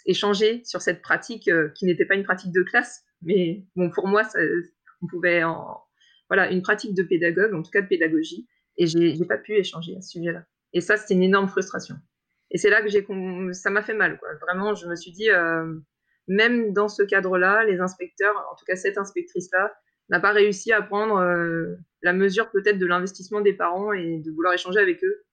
[0.08, 4.08] échanger sur cette pratique euh, qui n'était pas une pratique de classe, mais bon, pour
[4.08, 4.40] moi, ça,
[5.04, 5.80] on pouvait en,
[6.28, 9.54] voilà, une pratique de pédagogue, en tout cas de pédagogie, et j'ai n'ai pas pu
[9.54, 10.44] échanger à ce sujet-là.
[10.74, 11.98] Et ça, c'était une énorme frustration.
[12.56, 13.06] Et c'est là que j'ai,
[13.52, 14.18] ça m'a fait mal.
[14.40, 15.76] Vraiment, je me suis dit, euh,
[16.30, 19.76] même dans ce cadre-là, les inspecteurs, en tout cas cette inspectrice-là,
[20.08, 24.32] n'a pas réussi à prendre euh, la mesure peut-être de l'investissement des parents et de
[24.32, 25.26] vouloir échanger avec eux.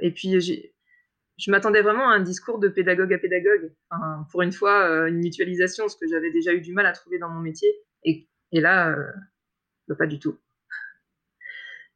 [0.00, 3.72] et puis, je m'attendais vraiment à un discours de pédagogue à pédagogue.
[4.30, 7.18] pour une fois, euh, une mutualisation, ce que j'avais déjà eu du mal à trouver
[7.18, 7.68] dans mon métier.
[8.04, 10.38] Et, là, euh, pas du tout.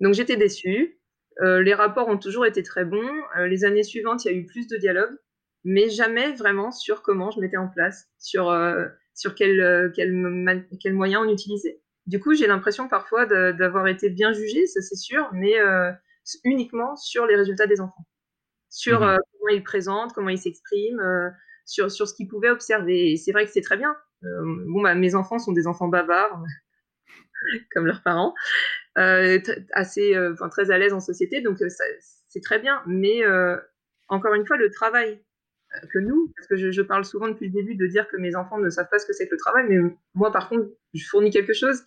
[0.01, 0.99] Donc j'étais déçue.
[1.41, 3.11] Euh, les rapports ont toujours été très bons.
[3.39, 5.17] les années suivantes, il y a eu plus de dialogue,
[5.65, 8.55] mais jamais vraiment sur comment je mettais en place, sur,
[9.15, 11.81] sur quel, quel, quel moyen on utilisait.
[12.07, 15.55] Du coup, j'ai l'impression parfois d'avoir été bien jugée, ça c'est sûr, mais
[16.45, 18.07] uniquement sur les résultats des enfants
[18.73, 21.31] sur mmh euh, comment il présente, comment il s'exprime, euh,
[21.67, 23.13] sur, sur ce qu'il pouvait observer.
[23.13, 23.95] Et c'est vrai que c'est très bien.
[24.25, 26.43] Euh, bon, bah, mes enfants sont des enfants bavards,
[27.73, 28.35] comme leurs parents,
[28.97, 31.59] assez, enfin, très à l'aise en société, donc
[32.29, 32.83] c'est très bien.
[32.87, 33.23] Mais
[34.09, 35.21] encore une fois, le travail
[35.93, 38.37] que nous, parce que je, je, parle souvent depuis le début de dire que mes
[38.37, 39.79] enfants ne savent pas ce que c'est que le travail, mais
[40.15, 41.83] moi, par contre, je fournis quelque chose.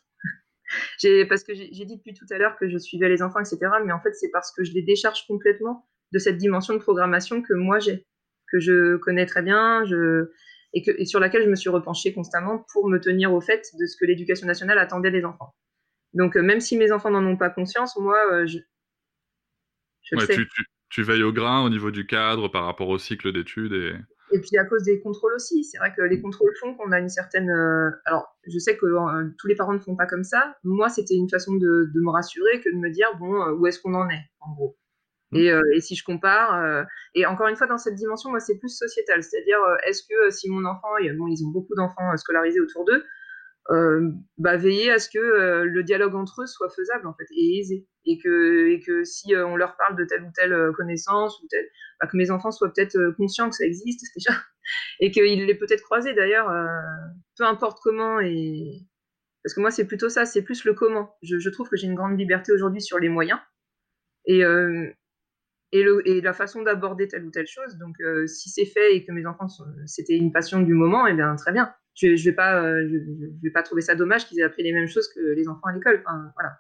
[1.30, 3.60] parce que j'ai dit depuis tout à l'heure que je suivais les enfants, etc.
[3.86, 7.42] Mais en fait, c'est parce que je les décharge complètement de cette dimension de programmation
[7.42, 8.06] que moi j'ai,
[8.52, 10.32] que je connais très bien, je,
[10.74, 13.70] et, que, et sur laquelle je me suis repenchée constamment pour me tenir au fait
[13.80, 15.54] de ce que l'éducation nationale attendait des enfants.
[16.16, 18.58] Donc, euh, même si mes enfants n'en ont pas conscience, moi, euh, je,
[20.02, 20.36] je sais.
[20.36, 20.48] Tu,
[20.90, 23.94] tu, veilles au grain au niveau du cadre par rapport au cycle d'études et...
[24.32, 27.00] Et puis à cause des contrôles aussi, c'est vrai que les contrôles font qu'on a
[27.00, 27.50] une certaine.
[27.50, 30.56] euh, alors, je sais que euh, tous les parents ne font pas comme ça.
[30.64, 33.68] Moi, c'était une façon de, de me rassurer que de me dire bon, euh, où
[33.68, 34.78] est-ce qu'on en est, en gros.
[35.34, 38.58] Et, euh, et si je compare, et encore une fois dans cette dimension, moi c'est
[38.58, 42.62] plus sociétal, c'est-à-dire est-ce que si mon enfant, et, bon, ils ont beaucoup d'enfants scolarisés
[42.62, 43.04] autour d'eux,
[44.38, 47.60] bah, veiller à ce que euh, le dialogue entre eux soit faisable en fait et
[47.60, 47.88] aisé.
[48.06, 51.42] Et que et que si euh, on leur parle de telle ou telle euh, connaissance
[51.42, 51.68] ou telle
[52.00, 54.38] bah, que mes enfants soient peut-être euh, conscients que ça existe déjà
[55.00, 56.68] et qu'ils l'aient peut-être croisé d'ailleurs euh,
[57.38, 58.82] peu importe comment et
[59.44, 61.16] parce que moi c'est plutôt ça c'est plus le comment.
[61.24, 63.40] Je, trouve que j'ai une grande liberté aujourd'hui sur les moyens
[64.26, 64.88] et euh,
[65.72, 67.78] et, le, et la façon d'aborder telle ou telle chose.
[67.78, 69.48] Donc euh, si c'est fait et que mes enfants
[69.88, 72.88] c'était une passion du moment et bien très bien je, pas euh,
[73.42, 75.74] vais pas trouver ça dommage qu'ils aient appris les mêmes choses que les enfants à
[75.74, 76.58] l'école enfin, voilà.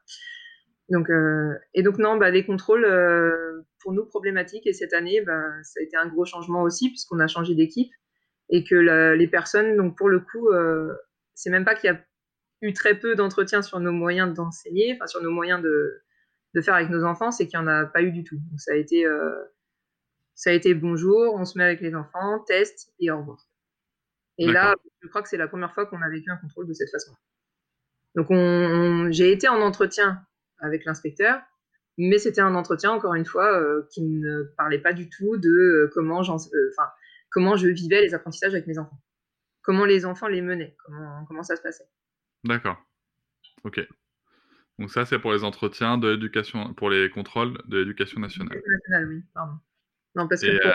[0.89, 5.21] Donc euh, et donc non bah les contrôles euh, pour nous problématiques et cette année
[5.21, 7.91] bah, ça a été un gros changement aussi puisqu'on a changé d'équipe
[8.49, 8.75] et que
[9.15, 10.49] les personnes donc pour le coup
[11.33, 11.99] c'est même pas qu'il y a
[12.61, 16.91] eu très peu d'entretien sur nos moyens d'enseigner enfin sur nos moyens de faire avec
[16.91, 18.35] nos enfants c'est qu'il y en a pas eu du tout.
[18.35, 19.05] Donc ça a été
[20.35, 23.44] ça a été bonjour on se met avec les enfants test et au revoir
[24.37, 26.73] et là, je crois que c'est la première fois qu'on a vécu un contrôle de
[26.73, 27.13] cette façon.
[28.15, 30.25] Donc, on, on- j'ai été en entretien
[30.59, 31.41] avec l'inspecteur,
[31.97, 35.49] mais c'était un entretien, encore une fois, euh, qui ne parlait pas du tout de
[35.49, 36.71] euh, comment, j'en- euh,
[37.29, 39.01] comment je vivais les apprentissages avec mes enfants.
[39.61, 41.87] Comment les enfants les menaient, comment, comment ça se passait.
[42.43, 42.77] D'accord.
[43.63, 43.79] Ok.
[44.77, 48.61] Donc ça, c'est pour les entretiens de l'éducation, pour les contrôles de l'éducation nationale.
[48.67, 49.53] National, oui, pardon.
[50.15, 50.71] Non, parce que pour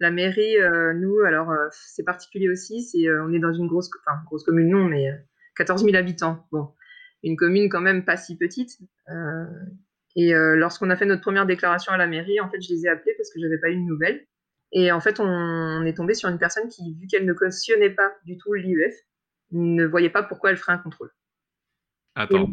[0.00, 3.68] la mairie, euh, nous, alors, euh, c'est particulier aussi, c'est, euh, on est dans une
[3.68, 5.16] grosse, enfin, grosse commune, non, mais euh,
[5.56, 6.46] 14 000 habitants.
[6.50, 6.72] Bon,
[7.22, 8.78] une commune quand même pas si petite.
[9.10, 9.44] Euh,
[10.16, 12.86] et euh, lorsqu'on a fait notre première déclaration à la mairie, en fait, je les
[12.86, 14.26] ai appelés parce que j'avais pas eu de nouvelles.
[14.72, 17.90] Et en fait, on, on est tombé sur une personne qui, vu qu'elle ne cautionnait
[17.90, 18.94] pas du tout l'IEF,
[19.52, 21.10] ne voyait pas pourquoi elle ferait un contrôle.
[22.14, 22.48] attends,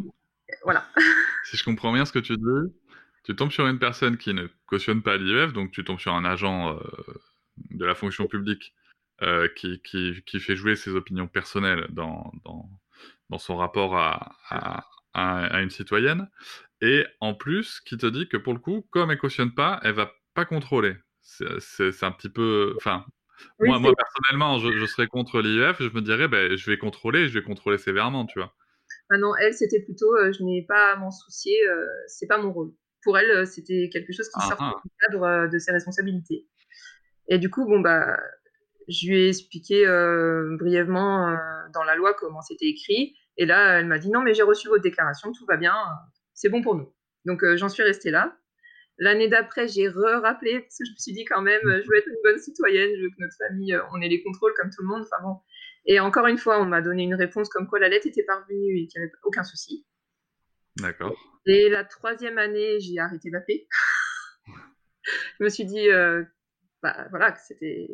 [0.48, 0.84] Et voilà.
[1.44, 2.74] si je comprends bien ce que tu dis,
[3.22, 6.24] tu tombes sur une personne qui ne cautionne pas l'IEF, donc tu tombes sur un
[6.24, 6.80] agent euh,
[7.70, 8.74] de la fonction publique
[9.22, 12.68] euh, qui, qui, qui fait jouer ses opinions personnelles dans, dans,
[13.30, 14.36] dans son rapport à,
[15.14, 16.30] à, une citoyenne,
[16.80, 19.94] et en plus qui te dit que pour le coup, comme elle cautionne pas, elle
[19.94, 20.96] va pas contrôler.
[21.22, 22.74] C'est un petit peu...
[22.76, 23.04] Enfin,
[23.58, 27.28] Oui, moi, personnellement, je, je serais contre l'IEF, je me dirais, ben, je vais contrôler,
[27.28, 28.54] je vais contrôler sévèrement, tu vois.
[29.10, 32.38] Ah non, elle, c'était plutôt, euh, je n'ai pas à m'en soucier, euh, c'est pas
[32.38, 32.72] mon rôle.
[33.02, 34.74] Pour elle, c'était quelque chose qui Ah, sortait ah.
[34.84, 36.46] du cadre euh, de ses responsabilités.
[37.28, 38.18] Et du coup, bon, bah,
[38.88, 41.36] je lui ai expliqué euh, brièvement euh,
[41.74, 43.14] dans la loi comment c'était écrit.
[43.36, 45.74] Et là, elle m'a dit non, mais j'ai reçu votre déclaration, tout va bien,
[46.34, 46.92] c'est bon pour nous.
[47.24, 48.36] Donc, euh, j'en suis restée là.
[48.96, 52.08] L'année d'après, j'ai re-rappelé parce que je me suis dit quand même, je veux être
[52.08, 54.88] une bonne citoyenne, je veux que notre famille, on ait les contrôles comme tout le
[54.88, 55.02] monde.
[55.02, 55.36] Enfin bon.
[55.86, 58.76] Et encore une fois, on m'a donné une réponse comme quoi la lettre était parvenue
[58.76, 59.86] et qu'il n'y avait aucun souci.
[60.78, 61.16] D'accord.
[61.46, 63.68] Et la troisième année, j'ai arrêté d'appeler.
[65.38, 65.88] je me suis dit,
[66.82, 67.88] bah, voilà, c'était,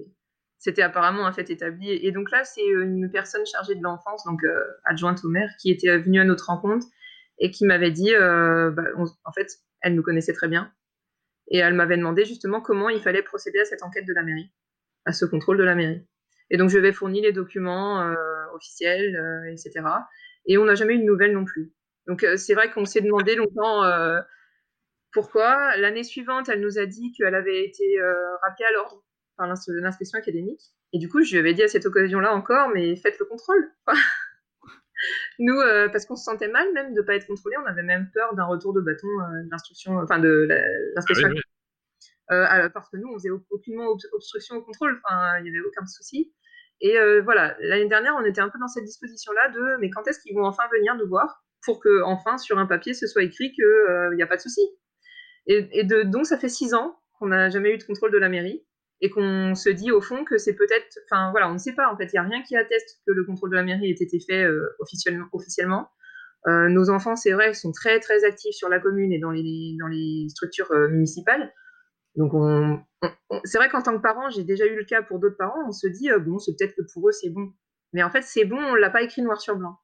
[0.59, 1.91] c'était apparemment un fait établi.
[1.91, 5.71] Et donc là, c'est une personne chargée de l'enfance, donc euh, adjointe au maire, qui
[5.71, 6.87] était venue à notre rencontre
[7.39, 8.85] et qui m'avait dit, euh, bah,
[9.25, 9.49] en fait,
[9.81, 10.73] elle nous connaissait très bien.
[11.49, 14.51] Et elle m'avait demandé justement comment il fallait procéder à cette enquête de la mairie,
[15.05, 16.07] à ce contrôle de la mairie.
[16.51, 18.15] Et donc, je lui ai fourni les documents euh,
[18.55, 19.85] officiels, euh, etc.
[20.47, 21.73] Et on n'a jamais eu de nouvelles non plus.
[22.07, 24.21] Donc, euh, c'est vrai qu'on s'est demandé longtemps euh,
[25.15, 25.77] pourquoi.
[25.79, 29.03] L'année suivante, elle nous a dit qu'elle avait été euh, rappelée à l'ordre
[29.37, 30.61] par l'ins- l'inspection académique.
[30.93, 33.73] Et du coup, je lui avais dit à cette occasion-là encore, mais faites le contrôle.
[35.39, 37.83] Nous, euh, parce qu'on se sentait mal même de ne pas être contrôlé, on avait
[37.83, 40.55] même peur d'un retour de bâton euh, l'instruction, enfin de Ah
[40.97, 42.37] l'inspection oui, oui.
[42.37, 45.51] alors, parce que nous, on faisait au- aucunement ob- obstruction au contrôle, enfin, il n'y
[45.51, 46.33] avait aucun souci.
[46.81, 50.21] Et voilà, l'année dernière, on était un peu dans cette disposition-là de mais quand est-ce
[50.21, 53.53] qu'ils vont enfin venir nous voir pour que, enfin, sur un papier, ce soit écrit
[53.53, 53.65] qu'il
[54.17, 54.61] n'y a pas de souci?
[55.47, 58.29] Et, de, donc, ça fait six ans qu'on n'a jamais eu de contrôle de la
[58.29, 58.65] mairie
[59.01, 61.93] et qu'on se dit au fond que c'est peut-être, enfin voilà, on ne sait pas
[61.93, 64.03] en fait, il n'y a rien qui atteste que le contrôle de la mairie ait
[64.03, 65.27] été fait euh, officiellement.
[65.33, 65.89] officiellement.
[66.47, 69.77] Euh, nos enfants, c'est vrai, sont très très actifs sur la commune et dans les,
[69.81, 71.53] dans les structures euh, municipales.
[72.17, 72.81] Donc, on,
[73.45, 75.73] c'est vrai qu'en tant que parent, j'ai déjà eu le cas pour d'autres parents, on
[75.73, 77.53] se dit, bon, c'est peut-être que pour eux, c'est bon.
[77.93, 79.77] Mais en fait, c'est bon, on l'a pas écrit noir sur blanc.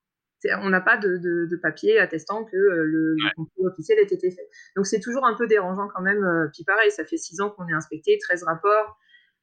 [0.62, 4.02] On n'a pas de, de- de papier attestant que euh, le, le contrôle officiel ait
[4.04, 4.48] été fait.
[4.76, 6.24] Donc, c'est toujours un peu dérangeant quand même.
[6.24, 8.98] euh, Puis pareil, ça fait six ans qu'on est inspecté, 13 rapports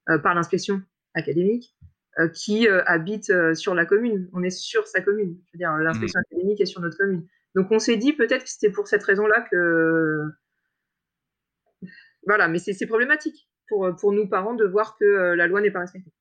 [0.09, 0.81] euh, par l'inspection
[1.13, 1.75] académique
[2.19, 4.29] euh, qui euh, habite sur la commune.
[4.33, 5.37] On est sur sa commune.
[5.45, 7.27] Je veux dire, l'inspection académique est sur notre commune.
[7.55, 10.23] Donc, on s'est dit peut-être que c'était pour cette raison-là que
[12.25, 13.49] voilà, mais c'est c'est problématique.
[13.67, 16.11] pour, pour nous parents de voir que la loi n'est pas respectée.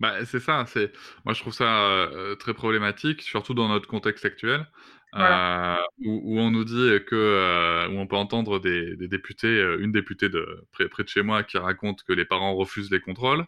[0.00, 0.92] Bah, c'est ça, c'est
[1.24, 2.08] moi je trouve ça
[2.40, 4.66] très problématique, surtout dans notre contexte actuel,
[5.14, 10.28] euh, où, on nous dit que où on peut entendre des, des députés, une députée
[10.28, 13.44] de près, près, de chez moi qui raconte que les parents refusent les contrôles.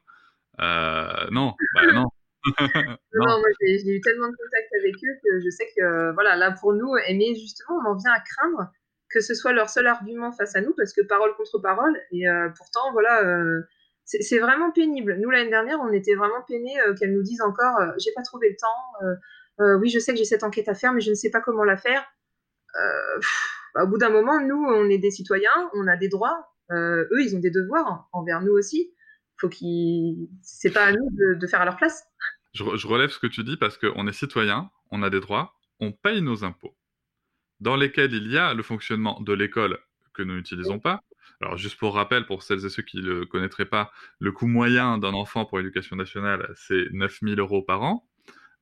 [0.59, 2.07] non, bah, non.
[3.15, 3.39] non.
[3.41, 6.75] moi j'ai eu tellement de contacts avec eux que je sais que voilà, là pour
[6.75, 8.71] nous, mais justement, on en vient à craindre
[9.09, 12.25] que ce soit leur seul argument face à nous, parce que parole contre parole, et
[12.57, 13.23] pourtant, voilà,
[14.07, 15.19] c'est vraiment pénible.
[15.21, 18.23] Nous, l'année dernière, on était vraiment peinés euh, qu'elle nous dise encore euh, J'ai pas
[18.23, 19.19] trouvé le temps.
[19.61, 21.41] Euh, oui, je sais que j'ai cette enquête à faire, mais je ne sais pas
[21.41, 22.05] comment la faire.
[23.75, 26.53] Bah, au bout d'un moment, nous, on est des citoyens, on a des droits.
[26.71, 28.93] eux, ils ont des devoirs envers nous aussi.
[29.39, 30.29] Faut qu'ils.
[30.43, 32.05] C'est pas à nous de, faire à leur place.
[32.53, 35.93] Je, relève ce que tu dis parce qu'on est citoyen, on a des droits, on
[35.93, 36.77] paye nos impôts,
[37.61, 39.79] dans lesquels il y a le fonctionnement de l'école
[40.15, 41.03] que nous n'utilisons pas,
[41.41, 44.47] alors, juste pour rappel, pour celles et ceux qui ne le connaîtraient pas, le coût
[44.47, 48.09] moyen d'un enfant pour l'éducation nationale, c'est 9000 euros par an.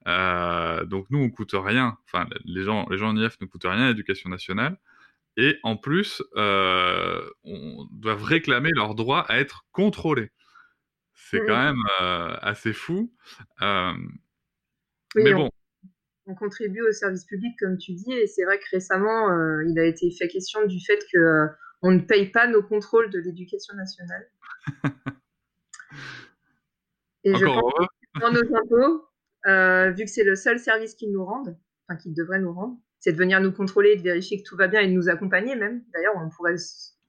[0.09, 1.97] Euh, donc, nous, on coûte rien.
[2.07, 4.77] Enfin, les gens, les gens en IF ne coûtent rien à l'éducation nationale.
[5.37, 10.31] Et en plus, euh, on doit réclamer leur droit à être contrôlés.
[11.15, 13.13] C'est quand même euh, assez fou.
[13.61, 15.51] mais bon.
[16.27, 19.29] On contribue au service public, comme tu dis, et c'est vrai que récemment,
[19.69, 21.49] il a été fait question du fait que
[21.85, 24.27] on ne paye pas nos contrôles de l'éducation nationale.
[27.25, 27.73] Et je pense
[28.15, 29.07] que dans nos impôts,
[29.47, 32.79] euh, vu que c'est le seul service qu'ils nous rendent, enfin qu'ils devraient nous rendre,
[33.01, 35.57] c'est de venir nous contrôler, de vérifier que tout va bien et de nous accompagner
[35.57, 35.85] même.
[35.93, 36.57] D'ailleurs, on pourrait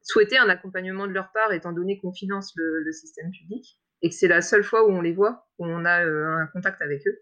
[0.02, 4.16] souhaiter un accompagnement de leur part, étant donné qu'on finance le, système public et que
[4.16, 7.08] c'est la seule fois où on les voit, où on a euh, un contact avec
[7.08, 7.18] eux.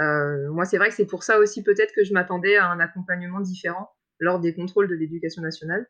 [0.00, 2.80] Euh, moi, c'est vrai que c'est pour ça aussi peut-être que je m'attendais à un
[2.80, 5.86] accompagnement différent lors des contrôles de l'éducation nationale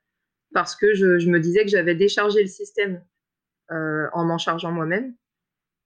[0.53, 3.05] parce que je, me disais que j'avais déchargé le système
[3.71, 5.15] euh, en m'en chargeant moi-même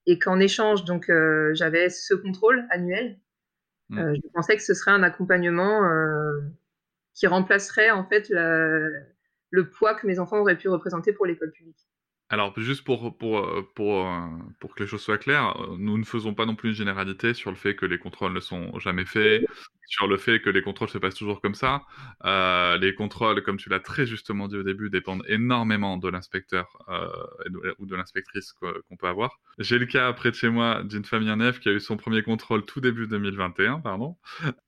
[0.06, 3.18] et qu'en échange, donc, euh, j'avais ce contrôle annuel.
[3.88, 3.98] Mm.
[3.98, 5.82] Euh, je pensais que ce serait un accompagnement
[7.14, 11.78] qui remplacerait en fait le poids que mes enfants auraient pu représenter pour l'école publique.
[12.30, 14.08] Alors, juste pour, pour, pour,
[14.58, 17.50] pour que les choses soient claires, nous ne faisons pas non plus une généralité sur
[17.50, 19.44] le fait que les contrôles ne sont jamais faits,
[19.86, 21.82] sur le fait que les contrôles se passent toujours comme ça.
[22.24, 26.66] les contrôles, comme tu l'as très justement dit au début, dépendent énormément de l'inspecteur
[27.78, 29.38] ou de l'inspectrice qu'on peut avoir.
[29.58, 31.96] J'ai le cas près de chez moi d'une famille en F qui a eu son
[31.96, 34.16] premier contrôle tout début 2021, pardon,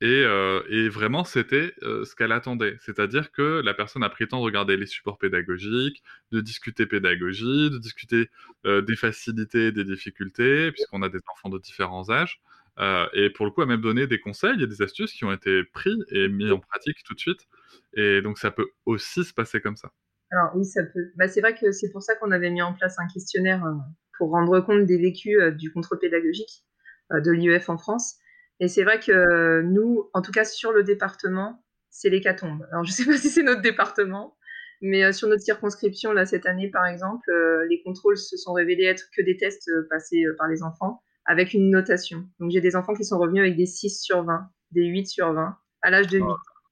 [0.00, 0.24] et,
[0.68, 4.44] et vraiment c'était ce qu'elle attendait, c'est-à-dire que la personne a pris le temps de
[4.44, 6.02] regarder les supports pédagogiques,
[6.32, 8.30] de discuter pédagogie, de discuter
[8.64, 12.40] euh, des facilités, des difficultés, puisqu'on a des enfants de différents âges.
[12.78, 15.32] Euh, et pour le coup, à même donner des conseils et des astuces qui ont
[15.32, 17.46] été pris et mis en pratique tout de suite.
[17.94, 19.90] Et donc, ça peut aussi se passer comme ça.
[20.30, 21.12] Alors oui, ça peut.
[21.16, 23.74] Bah, c'est vrai que c'est pour ça qu'on avait mis en place un questionnaire euh,
[24.18, 26.64] pour rendre compte des vécus du contrôle pédagogique
[27.12, 28.16] de l'IEF en France.
[28.58, 32.66] Et c'est vrai que nous, en tout cas sur le département, c'est l'hécatombe.
[32.72, 34.36] Alors je ne sais pas si c'est notre département,
[34.80, 38.52] mais euh, sur notre circonscription, là, cette année, par exemple, euh, les contrôles se sont
[38.52, 42.28] révélés être que des tests euh, passés par les enfants avec une notation.
[42.40, 45.32] Donc, j'ai des enfants qui sont revenus avec des 6 sur 20, des 8 sur
[45.32, 46.24] 20 à l'âge de 8.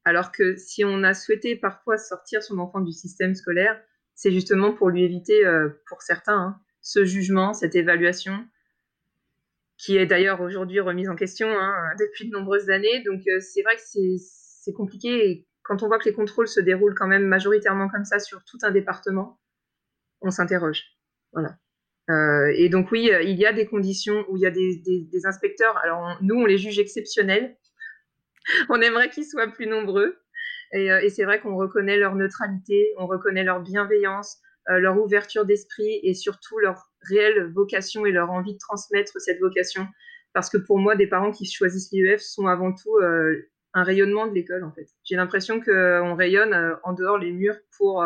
[0.04, 3.80] Alors que si on a souhaité parfois sortir son enfant du système scolaire,
[4.14, 5.42] c'est justement pour lui éviter,
[5.88, 8.46] pour certains, hein, ce jugement, cette évaluation,
[9.76, 13.02] qui est d'ailleurs aujourd'hui remise en question hein, depuis de nombreuses années.
[13.04, 13.82] Donc, c'est vrai que
[14.18, 15.30] c'est compliqué.
[15.30, 18.44] Et quand on voit que les contrôles se déroulent quand même majoritairement comme ça sur
[18.44, 19.40] tout un département,
[20.20, 20.84] on s'interroge.
[21.32, 21.56] Voilà.
[22.10, 25.26] Euh, et donc oui, euh, il y a des conditions où il y a des,
[25.26, 25.76] inspecteurs.
[25.78, 27.56] Alors nous, on les juge exceptionnels.
[28.68, 30.16] on aimerait qu'ils soient plus nombreux.
[30.74, 36.00] Euh, et, c'est vrai qu'on reconnaît leur neutralité, on reconnaît leur bienveillance, leur ouverture d'esprit
[36.02, 39.86] et surtout leur réelle vocation et leur envie de transmettre cette vocation.
[40.32, 42.98] Parce que pour moi, des parents qui choisissent l'IEF sont avant tout
[43.74, 44.88] un rayonnement de l'école en fait.
[45.04, 48.02] J'ai l'impression qu'on rayonne en dehors les murs pour,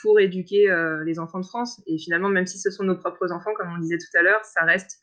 [0.00, 1.82] pour éduquer euh, les enfants de France.
[1.86, 4.44] Et finalement, même si ce sont nos propres enfants, comme on disait tout à l'heure,
[4.44, 4.98] ça reste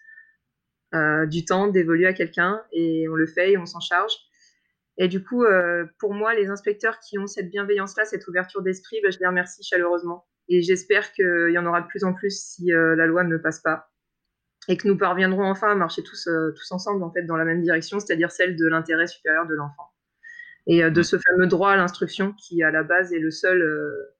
[1.28, 4.12] du temps dévolu à quelqu'un et on le fait et on s'en charge.
[4.98, 5.46] Et du coup,
[6.00, 9.62] pour moi, les inspecteurs qui ont cette bienveillance-là, cette ouverture d'esprit, bah, je les remercie
[9.62, 10.26] chaleureusement.
[10.48, 13.60] Et j'espère qu'il y en aura de plus en plus si la loi ne passe
[13.60, 13.92] pas
[14.70, 17.44] et que nous parviendrons enfin à marcher tous, euh, tous ensemble en fait dans la
[17.44, 19.92] même direction, c'est-à-dire celle de l'intérêt supérieur de l'enfant
[20.68, 23.62] et euh, de ce fameux droit à l'instruction qui à la base est le seul
[23.62, 24.16] euh,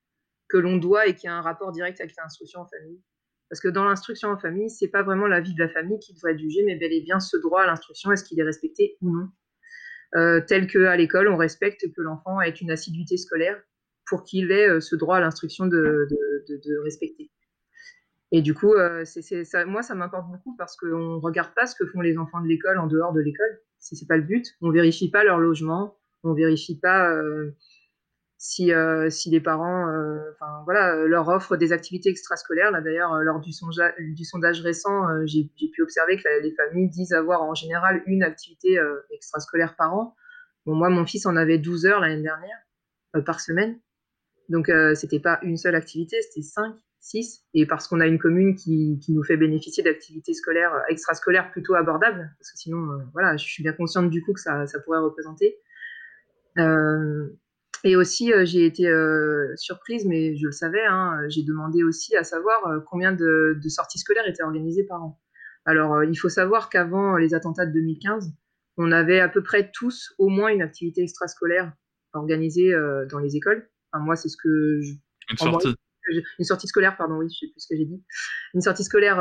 [0.50, 3.02] que l'on doit et qui a un rapport direct avec l'instruction en famille.
[3.50, 6.14] Parce que dans l'instruction en famille, c'est pas vraiment la vie de la famille qui
[6.14, 8.97] devrait être jugée, mais bel et bien ce droit à l'instruction, est-ce qu'il est respecté
[9.02, 10.41] ou non?
[10.47, 13.60] Tel qu'à l'école, on respecte que l'enfant ait une assiduité scolaire
[14.08, 16.08] pour qu'il ait ce droit à l'instruction de,
[16.84, 17.32] respecter.
[18.32, 21.88] Et du coup, ça, moi, ça m'importe beaucoup parce qu'on ne regarde pas ce que
[21.88, 23.60] font les enfants de l'école en dehors de l'école.
[23.80, 24.45] Ce n'est pas le but.
[24.62, 25.97] On ne vérifie pas leur logement.
[26.24, 27.16] On ne vérifie pas
[28.42, 30.18] si, euh, si les parents euh,
[30.64, 32.72] voilà, leur offrent des activités extrascolaires.
[32.72, 33.52] Là, d'ailleurs, euh, lors du,
[34.14, 38.80] du, sondage récent, j'ai pu observer que les familles disent avoir en général une activité
[39.12, 40.16] extrascolaire par an.
[40.66, 42.58] Bon, moi, mon fils en avait 12 heures l'année dernière
[43.26, 43.78] par semaine.
[44.48, 47.44] Donc, c'était pas une seule activité, c'était 5, 6.
[47.54, 51.76] Et parce qu'on a une commune qui, qui nous fait bénéficier d'activités scolaires, extrascolaires plutôt
[51.76, 55.00] abordables, parce que sinon, voilà, je suis bien consciente du coup que ça, ça pourrait
[55.00, 55.58] représenter.
[56.58, 57.28] Euh,
[57.84, 62.16] et aussi, euh, j'ai été euh, surprise, mais je le savais, hein, j'ai demandé aussi
[62.16, 65.20] à savoir euh, combien de, sorties scolaires étaient organisées par an.
[65.66, 68.34] Alors, il faut savoir qu'avant les attentats de 2015,
[68.78, 71.72] on avait à peu près tous au moins une activité extrascolaire
[72.14, 72.74] organisée
[73.12, 73.70] dans les écoles.
[73.92, 74.94] Enfin, moi, c'est ce que je...
[75.30, 75.76] Une sortie.
[76.40, 78.04] une sortie scolaire, pardon, oui, je sais plus ce que j'ai dit.
[78.56, 79.20] Une sortie scolaire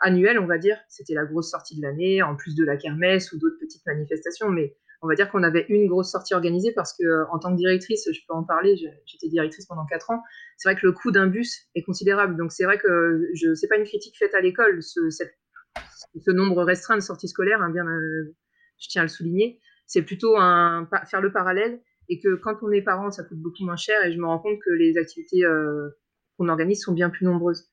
[0.00, 0.78] annuelle, on va dire.
[0.88, 4.48] C'était la grosse sortie de l'année, en plus de la kermesse ou d'autres petites manifestations.
[4.48, 7.50] Mais on va dire qu'on avait une grosse sortie organisée parce que euh, en tant
[7.50, 10.22] que directrice, je peux en parler, j'étais directrice pendant quatre ans.
[10.56, 12.36] C'est vrai que le coût d'un bus est considérable.
[12.36, 16.62] Donc c'est vrai que je c'est pas une critique faite à l'école, ce, ce, nombre
[16.62, 18.36] restreint de sorties scolaires, hein, bien, euh,
[18.78, 19.60] je tiens à le souligner.
[19.86, 23.64] C'est plutôt un, faire le parallèle et que quand on est parent, ça coûte beaucoup
[23.64, 25.90] moins cher et je me rends compte que les activités euh,
[26.38, 27.68] qu'on organise sont bien plus nombreuses.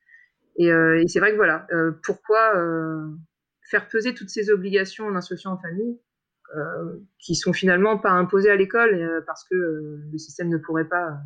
[0.57, 1.67] Et, et c'est vrai que voilà,
[2.03, 2.53] pourquoi
[3.61, 6.08] faire peser toutes ces obligations en instruction en famille euh,
[7.19, 10.87] qui sont finalement pas imposés à l'école euh, parce que euh, le système ne pourrait
[10.87, 11.17] pas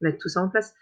[0.00, 0.74] mettre tout ça en place.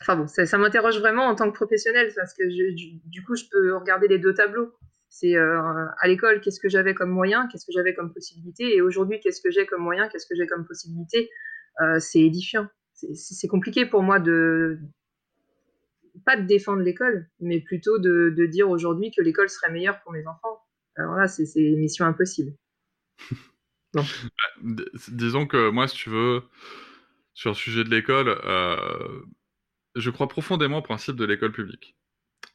[0.00, 2.42] Enfin bon, ça, m'interroge vraiment en tant que professionnel parce que
[2.74, 4.72] du, coup, je peux regarder les deux tableaux.
[5.08, 9.20] C'est à l'école, qu'est-ce que j'avais comme moyen, qu'est-ce que j'avais comme possibilité, et aujourd'hui,
[9.20, 11.30] qu'est-ce que j'ai comme moyen, qu'est-ce que j'ai comme possibilité.
[11.98, 12.66] c'est édifiant.
[12.94, 14.78] C'est compliqué pour moi de
[16.24, 20.26] pas de défendre l'école, mais plutôt de dire aujourd'hui que l'école serait meilleure pour mes
[20.26, 20.61] enfants.
[20.96, 22.52] Alors là, c'est mission impossible.
[25.08, 26.42] Disons que moi, si tu veux,
[27.34, 29.22] sur le sujet de l'école, euh,
[29.94, 31.96] je crois profondément au principe de l'école publique.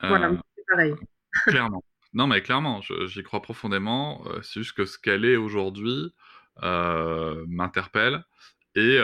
[0.01, 0.95] voilà, euh, c'est pareil.
[1.47, 1.83] clairement.
[2.13, 4.23] Non, mais clairement, j'y crois profondément.
[4.27, 6.13] Euh, c'est juste que ce qu'elle est aujourd'hui
[6.61, 8.23] m'interpelle.
[8.75, 8.99] Et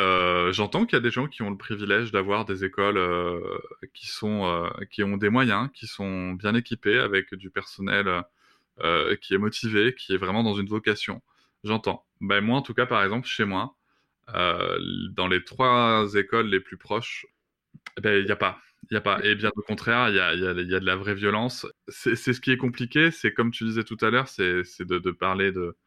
[0.52, 3.00] j'entends qu'il y a des gens qui ont le privilège d'avoir des écoles
[3.94, 8.24] qui, sont, qui ont des moyens, qui sont bien équipées avec du personnel
[8.82, 11.22] euh, qui est motivé, qui est vraiment dans une vocation.
[11.64, 12.06] J'entends.
[12.22, 13.76] Ben, moi, en tout cas, par exemple, chez moi,
[14.34, 14.80] euh,
[15.12, 17.26] dans les trois écoles les plus proches,
[18.02, 18.60] ben, il n'y a pas.
[18.90, 19.24] Il a pas.
[19.24, 21.68] Et bien au contraire, il y a, y, y a, de la vraie violence.
[21.88, 25.52] C'est ce qui est compliqué, c'est comme tu disais tout à l'heure, c'est de, parler
[25.52, 25.78] de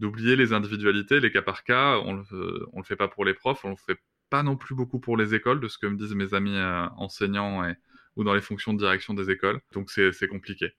[0.00, 1.98] d'oublier les individualités, les cas par cas.
[2.04, 5.00] On le, le fait pas pour les profs, on le fait pas non plus beaucoup
[5.00, 7.62] pour les écoles, de ce que me disent mes amis euh, enseignants
[8.16, 9.60] ou dans les fonctions de direction des écoles.
[9.72, 10.72] Donc c'est compliqué.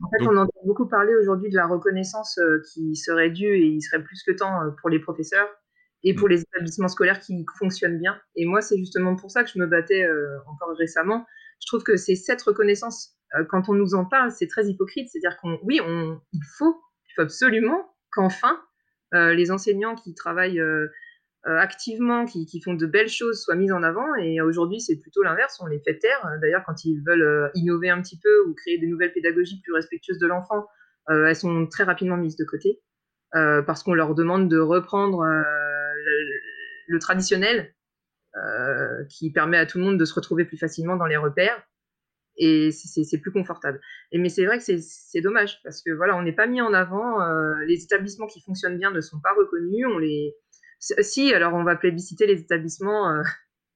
[0.00, 3.66] En fait, on entend beaucoup parler aujourd'hui de la reconnaissance euh, qui serait due et
[3.66, 5.48] il serait plus que temps euh, pour les professeurs
[6.04, 6.30] et pour mm.
[6.30, 8.20] les établissements scolaires qui fonctionnent bien.
[8.36, 11.26] Et moi, c'est justement pour ça que je me battais euh, encore récemment.
[11.60, 13.16] Je trouve que c'est cette reconnaissance,
[13.50, 15.08] quand on nous en parle, c'est très hypocrite.
[15.10, 18.60] C'est-à-dire qu'on, oui, on, il faut, il faut absolument qu'enfin
[19.12, 20.62] les enseignants qui travaillent
[21.44, 24.14] activement, qui, font de belles choses, soient mises en avant.
[24.16, 26.30] Et aujourd'hui, c'est plutôt l'inverse, on les fait taire.
[26.42, 29.72] D'ailleurs, quand ils veulent euh, innover un petit peu ou créer des nouvelles pédagogies plus
[29.72, 30.66] respectueuses de l'enfant,
[31.10, 32.80] euh, elles sont très rapidement mises de côté
[33.32, 35.22] parce qu'on leur demande de reprendre
[36.88, 37.74] le, traditionnel
[39.10, 41.62] qui permet à tout le monde de se retrouver plus facilement dans les repères
[42.38, 43.82] et c'est plus confortable.
[44.12, 46.72] Et, mais c'est vrai que c'est dommage parce que voilà, on n'est pas mis en
[46.72, 47.18] avant.
[47.66, 49.84] les établissements qui fonctionnent bien ne sont pas reconnus.
[49.86, 50.34] On les,
[50.78, 53.22] si, alors on va plébisciter les établissements euh,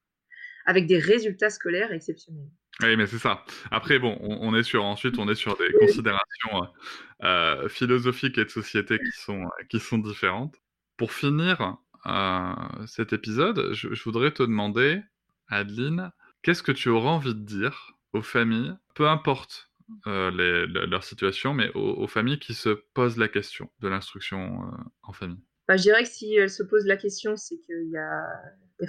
[0.66, 2.48] avec des résultats scolaires exceptionnels.
[2.80, 3.44] Oui, mais c'est ça.
[3.70, 6.68] Après, bon, on, est sur ensuite, on est sur des considérations
[7.22, 10.56] euh, philosophiques et de société qui sont qui sont différentes.
[10.96, 11.76] Pour finir
[12.06, 12.54] euh,
[12.86, 15.02] cet épisode, je, voudrais te demander,
[15.48, 19.70] Adeline, qu'est-ce que tu auras envie de dire aux familles, peu importe
[20.06, 24.62] leur situation, mais aux, familles qui se posent la question de l'instruction
[25.02, 25.42] en famille?
[25.72, 28.26] Bah, je dirais que si elle se pose la question, c'est qu'il y, a,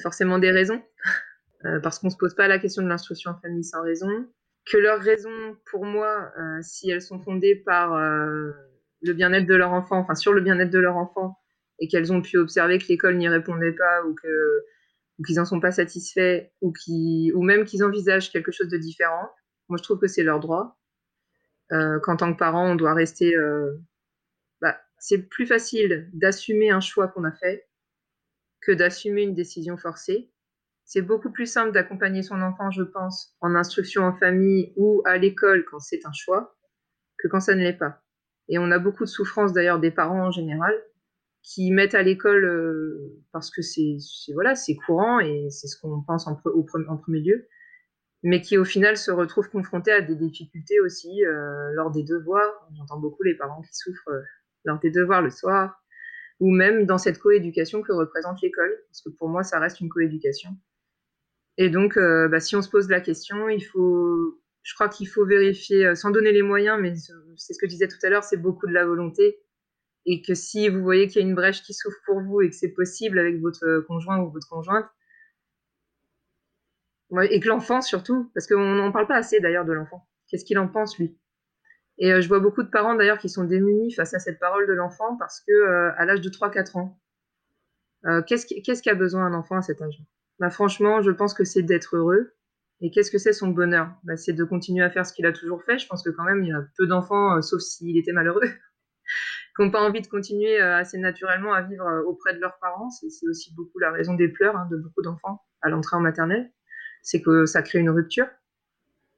[0.01, 0.83] forcément des raisons,
[1.65, 4.27] euh, parce qu'on ne se pose pas la question de l'instruction en famille sans raison.
[4.65, 8.51] Que leurs raisons, pour moi, euh, si elles sont fondées par euh,
[9.01, 11.37] le bien-être de leur enfant, enfin sur le bien-être de leur enfant,
[11.79, 14.13] et qu'elles ont pu observer que l'école n'y répondait pas ou
[15.25, 19.29] qu'ils n'en sont pas satisfaits ou, qui, ou même qu'ils envisagent quelque chose de différent,
[19.69, 20.77] moi je trouve que c'est leur droit.
[21.69, 23.37] qu'en tant que parent, on doit rester
[25.03, 27.67] c'est plus facile d'assumer un choix qu'on a fait
[28.61, 30.31] que d'assumer une décision forcée.
[30.85, 35.17] C'est beaucoup plus simple d'accompagner son enfant, je pense, en instruction en famille ou à
[35.17, 36.55] l'école quand c'est un choix,
[37.17, 38.01] que quand ça ne l'est pas.
[38.47, 40.73] Et on a beaucoup de souffrance d'ailleurs des parents en général
[41.41, 43.97] qui mettent à l'école euh, parce que c'est
[44.33, 47.49] voilà c'est courant et c'est ce qu'on pense en, au, premier lieu,
[48.23, 52.69] mais qui au final se retrouvent confrontés à des difficultés aussi euh, lors des devoirs.
[52.77, 54.21] J'entends beaucoup les parents qui souffrent euh,
[54.65, 55.83] lors des devoirs le soir,
[56.39, 59.89] ou même dans cette coéducation que représente l'école, parce que pour moi ça reste une
[59.89, 60.49] coéducation.
[61.57, 65.25] Et donc, bah, si on se pose la question, il faut je crois qu'il faut
[65.25, 66.95] vérifier, euh, sans donner les moyens, mais
[67.35, 69.39] c'est ce que je disais tout à l'heure, c'est beaucoup de la volonté.
[70.05, 72.49] Et que si vous voyez qu'il y a une brèche qui s'ouvre pour vous et
[72.49, 74.85] que c'est possible avec votre conjoint ou votre conjointe,
[77.29, 80.07] et que l'enfant surtout, parce qu'on n'en parle pas assez d'ailleurs de l'enfant.
[80.27, 81.15] Qu'est-ce qu'il en pense lui?
[81.97, 84.67] Et euh, je vois beaucoup de parents d'ailleurs qui sont démunis face à cette parole
[84.67, 86.99] de l'enfant parce que euh, à l'âge de 3-4 ans,
[88.27, 90.01] qu'est-ce qu'il qu a besoin un enfant à cet âge?
[90.39, 92.33] Bah, Franchement, je pense que c'est d'être heureux,
[92.83, 93.89] et qu'est-ce que c'est son bonheur?
[94.03, 95.79] Bah, C'est de continuer à faire ce qu'il a toujours fait.
[95.79, 98.41] Je pense que quand même, il y a peu d'enfants, euh, sauf s'il était malheureux,
[99.55, 102.59] qui n'ont pas envie de continuer euh, assez naturellement à vivre euh, auprès de leurs
[102.59, 102.89] parents.
[102.89, 106.51] C'est aussi beaucoup la raison des pleurs hein, de beaucoup d'enfants à l'entrée en maternelle.
[107.03, 108.27] C'est que ça crée une rupture.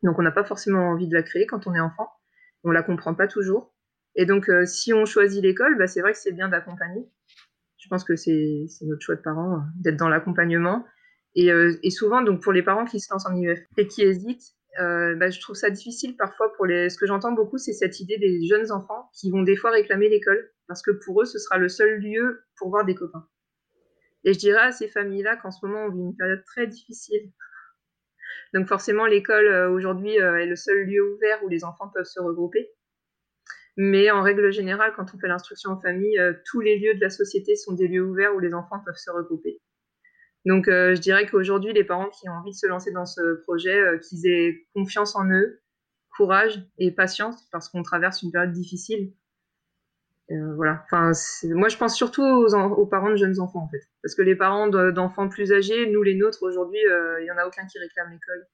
[0.03, 2.11] Donc on n'a pas forcément envie de la créer quand on est enfant.
[2.65, 3.73] On la comprend pas toujours.
[4.15, 7.07] Et donc si on choisit l'école, bah, c'est vrai que c'est bien d'accompagner.
[7.77, 10.85] Je pense que c'est notre choix de parents d'être dans l'accompagnement
[11.37, 14.53] euh, et, souvent, donc pour les parents qui se lancent en IEF et qui hésitent,
[14.79, 16.89] euh, bah, je trouve ça difficile parfois pour les.
[16.89, 20.09] Ce que j'entends beaucoup, c'est cette idée des jeunes enfants qui vont des fois réclamer
[20.09, 23.27] l'école parce que pour eux, ce sera le seul lieu pour voir des copains.
[24.23, 27.31] Et je dirais à ces familles-là qu'en ce moment, on vit une période très difficile.
[28.55, 32.19] Donc forcément, l'école euh, aujourd'hui est le seul lieu ouvert où les enfants peuvent se
[32.19, 32.71] regrouper.
[33.77, 36.17] Mais en règle générale, quand on fait l'instruction en famille,
[36.49, 39.11] tous les lieux de la société sont des lieux ouverts où les enfants peuvent se
[39.11, 39.61] regrouper.
[40.45, 43.41] Donc, euh, je dirais qu'aujourd'hui, les parents qui ont envie de se lancer dans ce
[43.43, 45.61] projet, euh, qu'ils aient confiance en eux,
[46.15, 49.11] courage et patience, parce qu'on traverse une période difficile.
[50.31, 50.83] Euh, voilà.
[50.85, 51.11] Enfin,
[51.43, 53.81] moi, je pense surtout aux, parents de jeunes enfants, en fait.
[54.01, 56.79] Parce que les parents d'enfants plus âgés, nous, les nôtres, aujourd'hui,
[57.19, 58.47] il n'y en a aucun qui réclame l'école.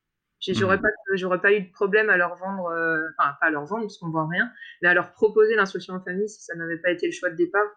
[0.48, 0.82] J'aurais mmh.
[0.82, 3.98] pas, j'aurais pas eu de problème à leur vendre, enfin, pas à leur vendre, parce
[4.00, 4.52] qu'on ne vend rien,
[4.82, 7.36] mais à leur proposer l'instruction en famille si ça n'avait pas été le choix de
[7.36, 7.68] départ.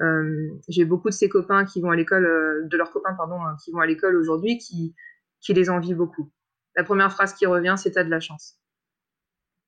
[0.00, 3.40] Euh, j'ai beaucoup de ces copains qui vont à l'école, euh, de leurs copains, pardon,
[3.40, 4.94] hein, qui vont à l'école aujourd'hui, qui,
[5.40, 6.30] qui les envient beaucoup.
[6.74, 8.60] La première phrase qui revient, c'est t'as de la chance.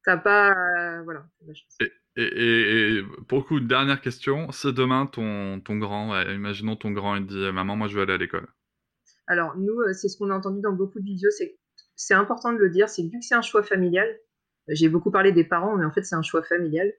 [0.05, 1.77] T'as pas, euh, voilà, de la chance.
[1.81, 1.93] Et,
[3.29, 7.53] pour le coup, dernière question, si demain ton, ton grand, imaginons ton grand, il dit
[7.53, 8.47] maman, moi je veux aller à l'école.
[9.27, 11.31] Alors nous, c'est ce qu'on a entendu dans beaucoup de vidéos,
[11.95, 14.09] c'est important de le dire, c'est vu que c'est un choix familial.
[14.69, 16.93] J'ai beaucoup parlé des parents, mais en fait c'est un choix familial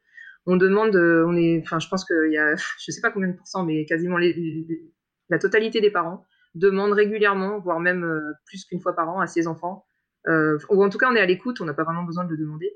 [0.45, 3.29] on demande, euh, on est, enfin, je pense qu'il y a, je sais pas combien
[3.29, 8.81] de pourcents, mais quasiment la totalité des parents demandent régulièrement, voire même euh, plus qu'une
[8.81, 9.85] fois par an, à ses enfants,
[10.27, 12.31] euh, ou en tout cas, on est à l'écoute, on n'a pas vraiment besoin de
[12.31, 12.71] le demander.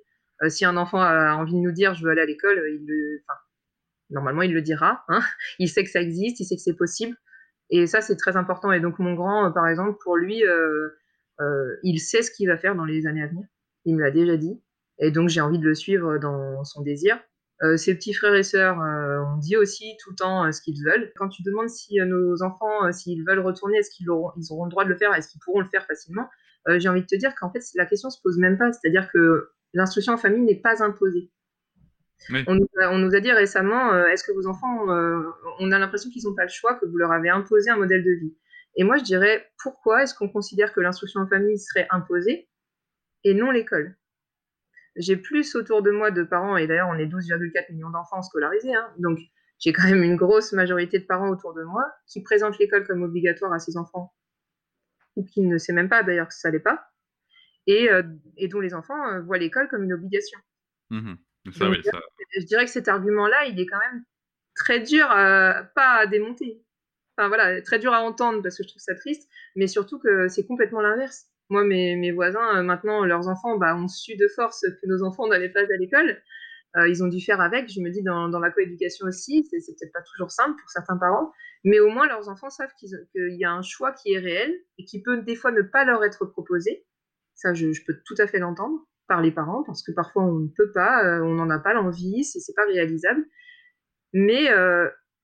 [0.49, 3.23] Si un enfant a envie de nous dire, je veux aller à l'école, il le,
[4.09, 5.03] normalement, il le dira.
[5.09, 5.21] Hein
[5.59, 7.15] il sait que ça existe, il sait que c'est possible,
[7.69, 8.71] et ça, c'est très important.
[8.71, 10.43] Et donc, mon grand, par exemple, pour lui,
[11.83, 13.45] il sait ce qu'il va faire dans les années à venir.
[13.85, 14.61] Il me l'a déjà dit.
[14.99, 17.19] Et donc, j'ai envie de le suivre dans son désir.
[17.61, 20.61] Euh, ses petits frères et sœurs euh, ont dit aussi tout le temps euh, ce
[20.61, 21.11] qu'ils veulent.
[21.15, 24.69] Quand tu demandes si nos enfants, s'ils veulent retourner, est-ce qu'ils auront, ils auront le
[24.69, 26.27] droit de le faire, est-ce qu'ils pourront le faire facilement,
[26.77, 28.71] j'ai envie de te dire qu'en fait, la question se pose même pas.
[28.71, 31.31] C'est-à-dire que l'instruction en famille n'est pas imposée.
[32.47, 34.85] On, nous a, dit récemment, est-ce que vos enfants,
[35.59, 38.03] on a l'impression qu'ils n'ont pas le choix, que vous leur avez imposé un modèle
[38.03, 38.37] de vie.
[38.75, 42.49] Et moi, je dirais, pourquoi est-ce qu'on considère que l'instruction en famille serait imposée
[43.23, 43.97] et non l'école?
[44.95, 48.75] J'ai plus autour de moi de parents, et d'ailleurs on est 12,4 millions d'enfants scolarisés,
[48.75, 49.17] hein, donc
[49.57, 53.01] j'ai quand même une grosse majorité de parents autour de moi qui présentent l'école comme
[53.01, 54.13] obligatoire à ses enfants,
[55.15, 56.92] ou qui ne sait même pas d'ailleurs que ça l'est pas,
[57.67, 58.03] et, euh,
[58.37, 60.39] et, dont les enfants euh, voient l'école comme une obligation.
[60.89, 61.15] Mmh
[61.51, 61.99] ça, oui, ça...
[62.37, 64.03] Je dirais que cet argument-là, il est quand même
[64.55, 66.63] très dur, à, pas à démonter.
[67.17, 70.29] Enfin voilà, très dur à entendre parce que je trouve ça triste, mais surtout que
[70.29, 71.27] c'est complètement l'inverse.
[71.49, 75.27] Moi, mes, voisins, euh, maintenant, leurs enfants bah, ont su de force que nos enfants
[75.27, 76.21] n'allaient pas à l'école.
[76.77, 77.69] Euh, ils ont dû faire avec.
[77.69, 80.97] Je me dis, dans, la coéducation aussi, c'est, c'est peut-être pas toujours simple pour certains
[80.97, 81.31] parents,
[81.63, 84.85] mais au moins leurs enfants savent qu'il y a un choix qui est réel et
[84.85, 86.85] qui peut des fois ne pas leur être proposé.
[87.35, 90.47] Ça, je, peux tout à fait l'entendre par les parents, parce que parfois on ne
[90.47, 93.25] peut pas, euh, on n'en a pas l'envie, c'est, c'est pas réalisable.
[94.13, 94.49] Mais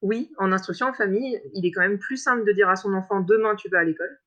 [0.01, 2.93] oui, en instruction en famille, il est quand même plus simple de dire à son
[2.93, 4.18] enfant demain tu vas à l'école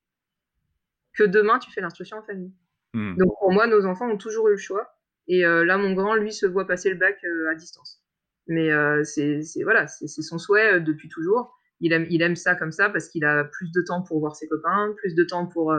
[1.14, 2.52] que demain tu fais l'instruction en famille.
[2.94, 3.16] Hmm.
[3.16, 4.94] Donc pour moi, nos enfants ont toujours eu le choix.
[5.28, 8.02] Et euh, là, mon grand, lui, se voit passer le bac euh, à distance.
[8.48, 11.56] Mais euh, c'est voilà, c'est son souhait depuis toujours.
[11.82, 14.94] Il aime, ça comme ça parce qu'il a plus de temps pour voir ses copains,
[14.96, 15.74] plus de temps pour,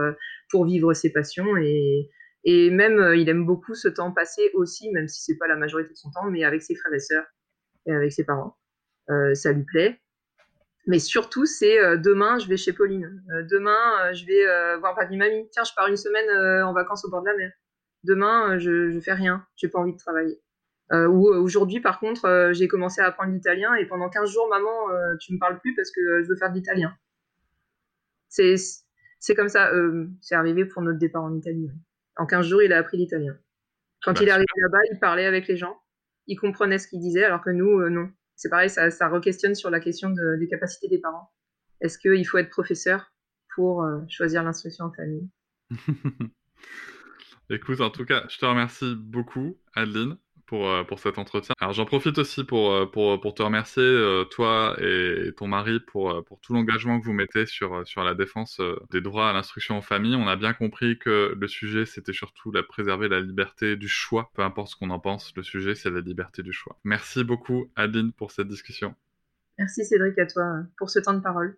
[0.52, 2.10] pour vivre ses passions et,
[2.44, 5.92] et même il aime beaucoup ce temps passé aussi, même si c'est pas la majorité
[5.92, 7.26] de son temps, mais avec ses frères et sœurs
[7.86, 8.58] et avec ses parents.
[9.34, 10.00] ça lui plaît.
[10.88, 13.24] Mais surtout, c'est demain, je vais chez Pauline.
[13.50, 15.48] demain, je vais voir papy mamie.
[15.52, 16.30] Tiens, je pars une semaine
[16.66, 17.52] en vacances au bord de la mer.
[18.04, 19.46] Demain, je, je fais rien.
[19.56, 20.43] J'ai pas envie de travailler.
[20.92, 24.90] Euh, ou aujourd'hui, par contre, j'ai commencé à apprendre l'italien et pendant 15 jours, maman,
[25.20, 26.96] tu me parles plus parce que je veux faire de l'italien.
[28.30, 28.56] C'est,
[29.20, 29.72] c'est comme ça.
[30.22, 31.70] c'est arrivé pour notre départ en Italie.
[32.18, 33.36] En 15 jours, il a appris l'italien.
[34.04, 35.80] Quand il est arrivé là-bas, il parlait avec les gens.
[36.28, 38.12] Il comprenait ce qu'il disait, alors que nous, non.
[38.36, 41.32] C'est pareil, ça, ça re-questionne sur la question de, des capacités des parents.
[41.80, 43.14] Est-ce qu'il faut être professeur
[43.56, 45.30] pour choisir l'instruction en famille?
[47.50, 50.18] Écoute, en tout cas, je te remercie beaucoup, Adeline,
[50.54, 51.56] pour, euh, pour cet entretien.
[51.60, 55.80] Alors j'en profite aussi pour, euh, pour, pour te remercier, euh, toi et ton mari,
[55.80, 59.78] pour, pour tout l'engagement que vous mettez sur, sur la défense des droits à l'instruction
[59.78, 60.16] en famille.
[60.16, 64.30] On a bien compris que le sujet, c'était surtout la préserver la liberté du choix.
[64.36, 66.78] Peu importe ce qu'on en pense, le sujet, c'est la liberté du choix.
[66.84, 68.94] Merci beaucoup, Adeline, pour cette discussion.
[69.58, 70.44] Merci Cédric à toi
[70.78, 71.58] pour ce temps de parole.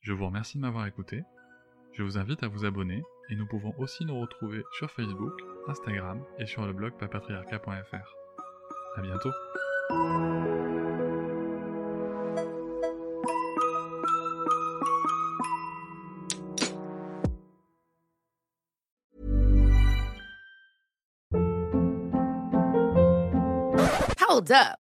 [0.00, 1.24] Je vous remercie de m'avoir écouté.
[1.92, 6.22] Je vous invite à vous abonner et nous pouvons aussi nous retrouver sur Facebook, Instagram
[6.38, 8.14] et sur le blog papatriarca.fr.
[8.96, 9.30] À bientôt.
[24.28, 24.83] Hold up.